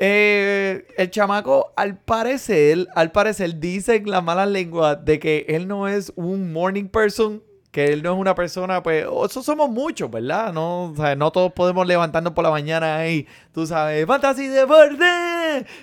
[0.00, 5.86] eh, el chamaco, al parecer, al parecer, dicen las malas lenguas de que él no
[5.86, 7.40] es un morning person,
[7.72, 10.52] que él no es una persona, pues, eso somos muchos, ¿verdad?
[10.52, 15.02] No, o sea, no todos podemos levantarnos por la mañana ahí, tú sabes, fantasy deporte.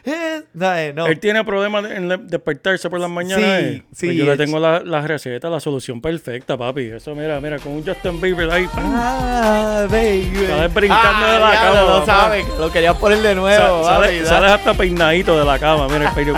[0.05, 0.93] eh, ¿sabes?
[0.93, 1.07] No.
[1.07, 3.43] Él tiene problemas en despertarse por las mañanas.
[3.43, 3.83] Sí, eh.
[3.91, 6.91] sí, Pues yo le tengo la, la receta, la solución perfecta, papi.
[6.91, 8.67] Eso, mira, mira, con un Justin Bieber ahí.
[8.75, 10.45] Ah, baby.
[10.47, 13.83] Sales brincando de la diablo, cama, Lo sabes, lo quería poner de nuevo.
[13.83, 16.35] Sales, sales hasta peinadito de la cama, mira el.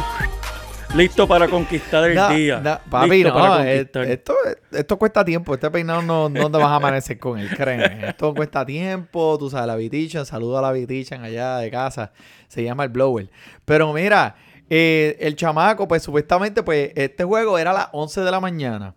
[0.96, 2.60] Listo para conquistar el No, día.
[2.60, 4.04] no, papi, Listo no, para conquistar.
[4.10, 4.34] esto,
[4.72, 5.54] esto cuesta tiempo.
[5.54, 8.10] Este peinado no, no te vas a amanecer con él, créeme.
[8.10, 9.38] Esto cuesta tiempo.
[9.40, 12.12] Tú sabes, la Vitichan, saludo a la Vitichan allá de casa.
[12.50, 13.30] Se llama el Blower.
[13.64, 14.36] Pero mira,
[14.70, 18.94] eh, el chamaco, pues supuestamente, pues este juego era a las 11 de la mañana.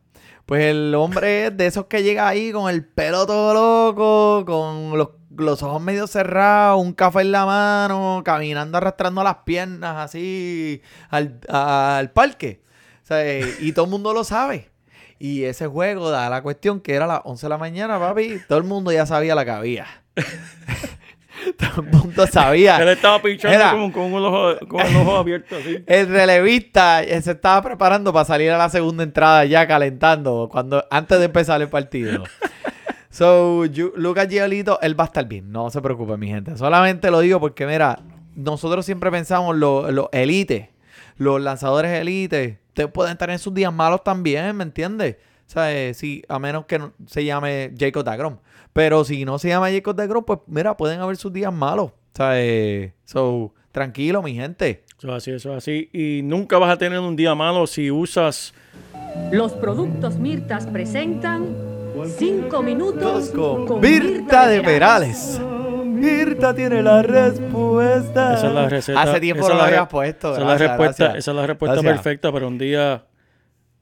[0.47, 4.99] Pues el hombre es de esos que llega ahí con el pelo todo loco, con
[4.99, 10.83] los, los ojos medio cerrados, un café en la mano, caminando arrastrando las piernas así
[11.09, 12.63] al, al parque.
[13.03, 14.71] O sea, eh, y todo el mundo lo sabe.
[15.19, 18.41] Y ese juego da la cuestión que era las 11 de la mañana, papi.
[18.47, 19.87] Todo el mundo ya sabía la que había.
[21.59, 22.77] todo el mundo sabía.
[22.79, 25.83] Él estaba pinchando Era- con, con el ojo, con el ojo abierto así.
[25.87, 30.85] El relevista eh, se estaba preparando para salir a la segunda entrada ya calentando cuando
[30.91, 32.25] antes de empezar el partido.
[33.11, 33.65] So,
[33.95, 35.53] Lucas Giolito, él va a estar bien.
[35.53, 36.57] No se preocupe, mi gente.
[36.57, 38.01] Solamente lo digo porque, mira,
[38.35, 40.69] nosotros siempre pensamos los los elites,
[41.17, 45.17] los lanzadores elites, te pueden tener sus días malos también, ¿me entiendes?
[45.47, 48.39] O sea, eh, sí, a menos que no- se llame Jacob Dagrom.
[48.75, 51.87] Pero si no se llama Jacob Dagrom, pues mira, pueden haber sus días malos.
[51.93, 54.85] O sea, eh, so, tranquilo, mi gente.
[54.99, 55.89] Eso es así, eso es así.
[55.93, 58.53] Y nunca vas a tener un día malo si usas
[59.31, 61.55] Los productos Mirtas presentan
[62.19, 65.41] 5 minutos con Virta de Perales.
[65.87, 68.35] Virta tiene la respuesta.
[68.35, 69.03] Esa es la receta.
[69.03, 70.33] Hace tiempo esa no la habías puesto.
[70.33, 71.19] Esa es la respuesta, gracias.
[71.21, 71.95] esa es la respuesta Gracias.
[71.95, 73.05] perfecta para un día,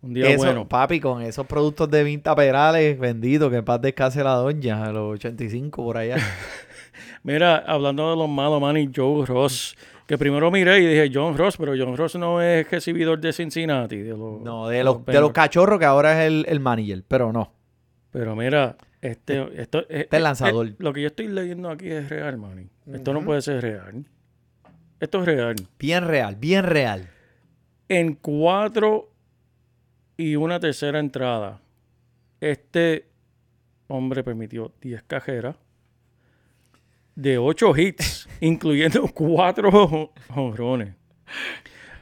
[0.02, 0.68] un día Eso, bueno.
[0.68, 4.92] papi, con esos productos de Vinta Perales, bendito, que en paz descanse la doña a
[4.92, 6.16] los 85 por allá.
[7.22, 9.76] Mira, hablando de los malos, Manny, Joe Ross,
[10.06, 13.98] que primero miré y dije John Ross, pero John Ross no es recibidor de Cincinnati.
[13.98, 15.32] De los, No, de los, de los Bengals.
[15.32, 17.52] cachorros que ahora es el, el manager, pero no.
[18.10, 20.66] Pero mira, este, esto, eh, Este eh, lanzador.
[20.66, 22.66] eh, lo que yo estoy leyendo aquí es real, Manny.
[22.92, 24.04] Esto no puede ser real.
[24.98, 25.56] Esto es real.
[25.78, 27.08] Bien real, bien real.
[27.88, 29.11] En cuatro
[30.16, 31.60] y una tercera entrada,
[32.40, 33.06] este
[33.88, 35.56] hombre permitió 10 cajeras
[37.14, 40.94] de 8 hits, incluyendo 4 jonrones,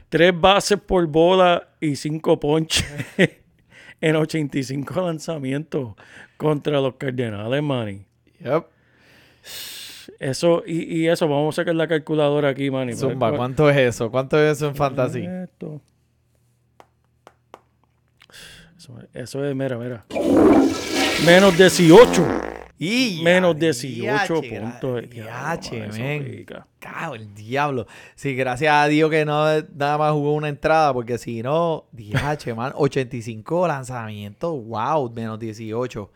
[0.09, 2.85] 3 bases por bola y 5 ponches
[4.01, 5.95] en 85 lanzamientos
[6.37, 8.05] contra los Cardenales, Manny.
[8.39, 8.65] Yep.
[10.19, 12.93] Eso, y, y eso, vamos a sacar la calculadora aquí, Manny.
[12.93, 14.11] Zumba, ¿cuánto es eso?
[14.11, 15.25] ¿Cuánto es eso en fantasy?
[15.25, 15.81] Esto.
[18.99, 20.05] Eso, eso es, mira, mira.
[21.25, 22.25] Menos 18.
[22.83, 25.09] Y Menos ya, 18 diache, puntos.
[25.09, 26.45] diache, men.
[26.79, 27.85] Cago el diablo.
[28.15, 32.53] Sí, gracias a Dios que no nada más jugó una entrada, porque si no, DH,
[32.55, 36.09] man, 85 lanzamientos, wow, menos 18.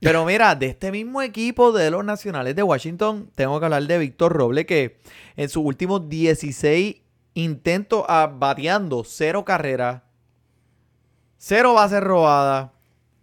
[0.00, 3.98] Pero mira, de este mismo equipo de los nacionales de Washington, tengo que hablar de
[3.98, 4.98] Víctor Roble, que
[5.36, 6.96] en sus últimos 16
[7.34, 10.02] intentos a, bateando, cero carreras,
[11.38, 12.70] cero bases robadas,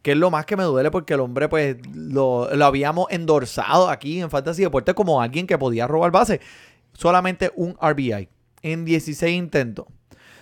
[0.01, 3.89] que es lo más que me duele porque el hombre, pues, lo, lo habíamos endorsado
[3.89, 6.39] aquí en Fantasy Deportes como alguien que podía robar base.
[6.93, 8.29] Solamente un RBI
[8.61, 9.85] en 16 intentos.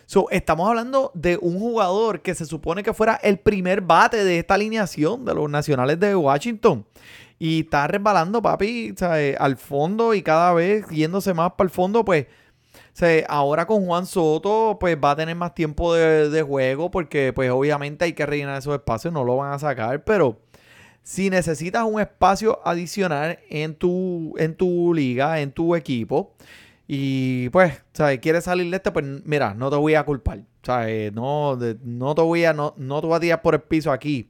[0.06, 4.40] So, estamos hablando de un jugador que se supone que fuera el primer bate de
[4.40, 6.86] esta alineación de los nacionales de Washington.
[7.40, 9.36] Y está resbalando, papi, ¿sabes?
[9.40, 12.28] al fondo y cada vez yéndose más para el fondo, pues
[12.96, 17.34] sea, ahora con Juan Soto, pues va a tener más tiempo de, de juego porque,
[17.34, 20.39] pues obviamente hay que rellenar esos espacios, no lo van a sacar, pero
[21.02, 26.36] si necesitas un espacio adicional en tu, en tu liga, en tu equipo,
[26.88, 28.20] y pues, ¿sabes?
[28.20, 30.41] Quieres salir de este, pues mira, no te voy a culpar.
[30.64, 31.12] ¿Sabes?
[31.14, 34.30] No, no te voy a, no, no te voy a tirar por el piso aquí.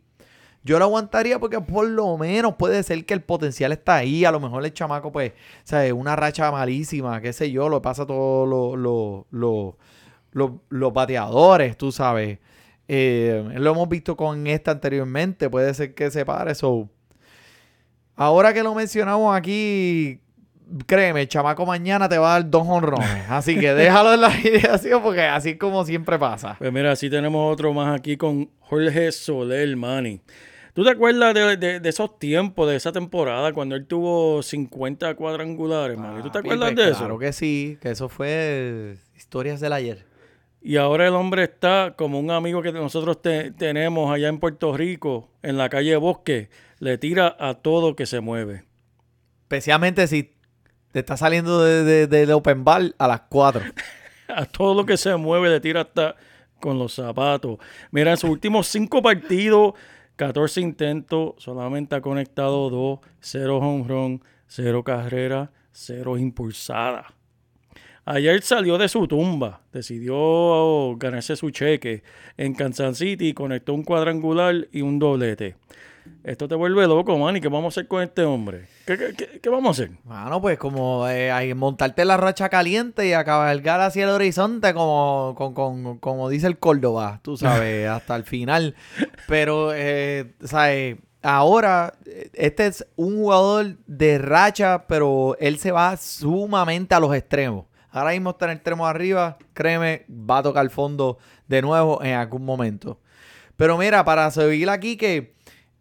[0.64, 4.24] Yo lo aguantaría porque por lo menos puede ser que el potencial está ahí.
[4.24, 5.34] A lo mejor el chamaco, pues,
[5.64, 5.92] ¿sabes?
[5.92, 9.76] Una racha malísima, qué sé yo, lo pasa a todos los, los, los,
[10.32, 12.40] los, los bateadores, tú sabes.
[12.88, 15.50] Eh, lo hemos visto con esta anteriormente.
[15.50, 16.56] Puede ser que se pare.
[16.56, 16.90] So.
[18.16, 20.22] Ahora que lo mencionamos aquí,
[20.86, 23.26] créeme, el chamaco mañana te va a dar dos honrones.
[23.30, 26.56] Así que déjalo en la ideación porque así es como siempre pasa.
[26.60, 30.22] Pues mira, así tenemos otro más aquí con Jorge Soler, Manny.
[30.74, 35.16] ¿Tú te acuerdas de, de- de esos tiempos, de esa temporada, cuando él tuvo 50
[35.16, 36.24] cuadrangulares, Manny?
[36.24, 37.00] ¿Tú te acuerdas pues de eso?
[37.00, 40.06] Claro que sí, que eso fue historias del ayer.
[40.62, 44.76] Y ahora el hombre está como un amigo que nosotros te- tenemos allá en Puerto
[44.76, 46.50] Rico, en la calle Bosque,
[46.80, 48.64] le tira a todo que se mueve.
[49.44, 50.34] Especialmente si
[50.92, 53.62] te está saliendo de, de- del open bar a las 4.
[54.36, 56.16] A todo lo que se mueve le tira hasta
[56.60, 57.58] con los zapatos.
[57.92, 59.74] Mira, en sus últimos cinco partidos,
[60.16, 67.14] 14 intentos, solamente ha conectado 2, 0 home run, 0 carrera, 0 impulsada.
[68.06, 72.04] Ayer salió de su tumba, decidió ganarse su cheque
[72.36, 75.56] en Kansas City y conectó un cuadrangular y un doblete.
[76.24, 77.36] Esto te vuelve loco, man.
[77.38, 78.68] ¿Y qué vamos a hacer con este hombre?
[78.86, 79.98] ¿Qué, qué- qué- qué vamos a hacer?
[80.06, 85.34] Mano, pues como eh, montarte la racha caliente y a cabalgar hacia el horizonte como,
[85.38, 88.76] con- con- como dice el Córdoba, tú sabes, hasta el final.
[89.28, 90.98] Pero, eh, ¿sabes?
[91.22, 97.14] Ahora, eh, este es un jugador de racha, pero él se va sumamente a los
[97.16, 97.66] extremos.
[97.92, 102.04] Ahora mismo está en el extremo de arriba, créeme, va a tocar fondo de nuevo
[102.04, 103.00] en algún momento.
[103.56, 105.33] Pero mira, para seguir aquí que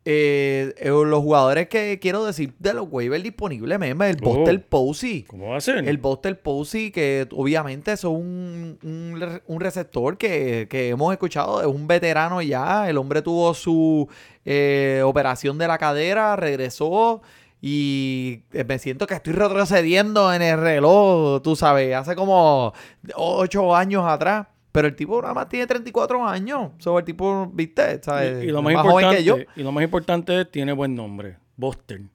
[0.04, 4.34] eh, eh, los jugadores que quiero decir de los waivers disponibles, meme, el Oh.
[4.34, 5.22] Buster Posey.
[5.22, 5.86] ¿Cómo va a ser?
[5.88, 11.66] El Buster Posey, que obviamente es un, un, un receptor que, que hemos escuchado, es
[11.68, 12.88] un veterano ya.
[12.88, 14.08] El hombre tuvo su
[14.44, 17.22] eh, operación de la cadera, regresó
[17.64, 22.72] y me siento que estoy retrocediendo en el reloj, tú sabes, hace como
[23.14, 24.48] 8 años atrás.
[24.72, 26.70] Pero el tipo nada más tiene 34 años.
[26.78, 28.42] So, el tipo, viste, ¿sabes?
[28.42, 29.36] Y, y lo más, joven importante, que yo.
[29.54, 31.36] y lo más importante es tiene buen nombre.
[31.56, 32.00] Buster.
[32.00, 32.06] Eh,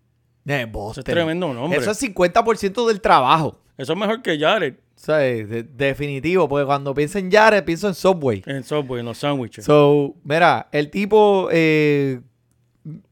[0.63, 1.01] Ese Buster.
[1.01, 1.79] es tremendo nombre.
[1.79, 3.59] Eso es 50% del trabajo.
[3.77, 7.93] Eso es mejor que Jared sea, de- definitivo, porque cuando pienso en Jared, pienso en
[7.93, 8.41] Subway.
[8.47, 9.63] en Subway, en los sándwiches.
[9.65, 12.21] So, mira, el tipo eh,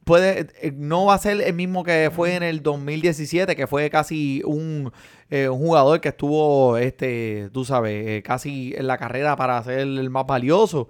[0.06, 3.90] puede, eh, no va a ser el mismo que fue en el 2017, que fue
[3.90, 4.94] casi un,
[5.30, 9.80] eh, un jugador que estuvo, este, tú sabes, eh, casi en la carrera para ser
[9.80, 10.88] el más valioso.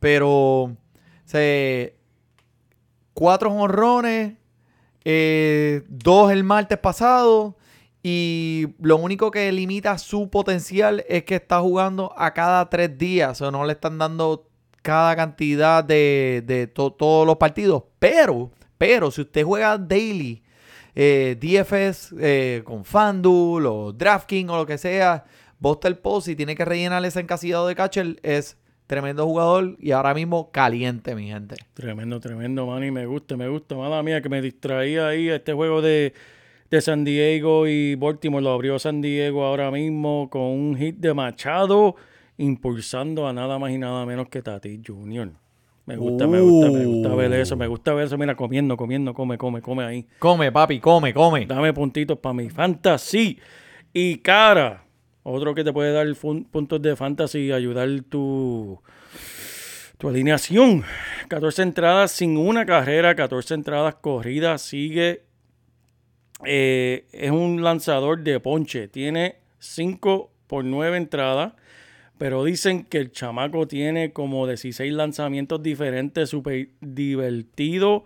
[0.00, 0.76] Pero,
[1.24, 1.96] se,
[3.14, 4.34] cuatro jonrones,
[5.04, 7.56] eh, dos el martes pasado.
[8.02, 13.40] Y lo único que limita su potencial es que está jugando a cada tres días.
[13.40, 14.48] O no le están dando
[14.86, 17.82] cada cantidad de, de to- todos los partidos.
[17.98, 20.44] Pero, pero si usted juega daily,
[20.94, 25.24] eh, DFS eh, con FanDuel o DraftKings o lo que sea,
[25.58, 28.16] Buster Posey tiene que rellenar ese encasillado de catcher.
[28.22, 28.56] Es
[28.86, 31.56] tremendo jugador y ahora mismo caliente, mi gente.
[31.74, 32.88] Tremendo, tremendo, man.
[32.92, 33.74] Me gusta, me gusta.
[33.74, 36.14] Mala mía, que me distraía ahí este juego de,
[36.70, 38.44] de San Diego y Baltimore.
[38.44, 41.96] Lo abrió San Diego ahora mismo con un hit de Machado,
[42.38, 45.30] impulsando a nada más y nada menos que Tati Junior.
[45.86, 48.18] Me gusta, me gusta, me gusta ver eso, me gusta ver eso.
[48.18, 50.06] Mira, comiendo, comiendo, come, come, come ahí.
[50.18, 51.46] Come, papi, come, come.
[51.46, 53.38] Dame puntitos para mi fantasy.
[53.92, 54.84] Y cara,
[55.22, 56.06] otro que te puede dar
[56.50, 58.80] puntos de fantasy y ayudar tu,
[59.96, 60.82] tu alineación.
[61.28, 64.62] 14 entradas sin una carrera, 14 entradas corridas.
[64.62, 65.22] Sigue.
[66.44, 68.88] eh, es un lanzador de ponche.
[68.88, 71.52] Tiene 5 por 9 entradas.
[72.18, 78.04] Pero dicen que el chamaco tiene como 16 lanzamientos diferentes, súper divertido.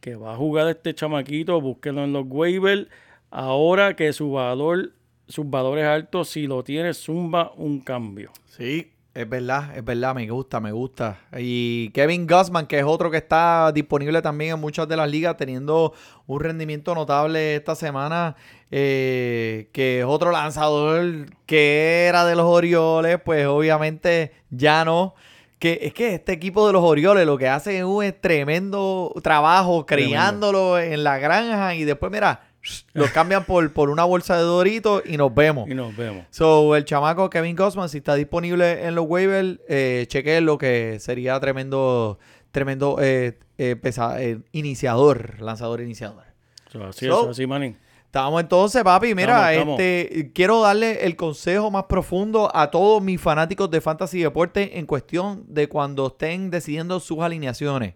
[0.00, 2.88] Que va a jugar este chamaquito, búsquenlo en los waivers.
[3.30, 4.92] Ahora que su valor,
[5.28, 8.30] sus valores altos, si lo tiene, zumba un cambio.
[8.46, 11.20] Sí, es verdad, es verdad, me gusta, me gusta.
[11.38, 15.36] Y Kevin Gossman, que es otro que está disponible también en muchas de las ligas,
[15.36, 15.92] teniendo
[16.26, 18.34] un rendimiento notable esta semana,
[18.72, 25.14] eh, que es otro lanzador que era de los Orioles, pues obviamente ya no.
[25.60, 29.84] Que es que este equipo de los Orioles lo que hace es un tremendo trabajo
[29.84, 30.10] Tremendo.
[30.10, 32.48] criándolo en la granja y después, mira,
[32.92, 35.68] los cambian por, por una bolsa de Doritos y nos vemos.
[35.68, 36.24] Y nos vemos.
[36.30, 41.38] So, el chamaco Kevin Gossman, si está disponible en los waivers, eh, chequenlo que sería
[41.40, 42.18] tremendo,
[42.52, 46.24] tremendo eh, eh, pesa- eh, iniciador, lanzador iniciador.
[46.70, 47.76] So, así So- es, así, manín.
[48.06, 49.12] Estamos entonces, papi.
[49.14, 54.20] Mira, Estamos, este quiero darle el consejo más profundo a todos mis fanáticos de fantasy
[54.22, 57.94] deporte en cuestión de cuando estén decidiendo sus alineaciones.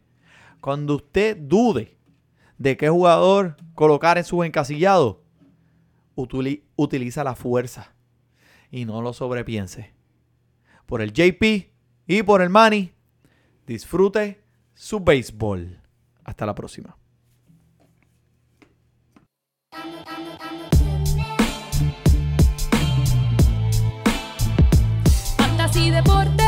[0.61, 1.97] Cuando usted dude
[2.59, 5.17] de qué jugador colocar en sus encasillados,
[6.17, 7.95] utili- utiliza la fuerza
[8.71, 9.95] y no lo sobrepiense.
[10.87, 11.71] Por el JP
[12.07, 12.93] y por el Manny,
[13.67, 14.43] disfrute
[14.75, 15.81] su béisbol.
[16.25, 16.97] Hasta la próxima.
[25.91, 26.48] Deporte.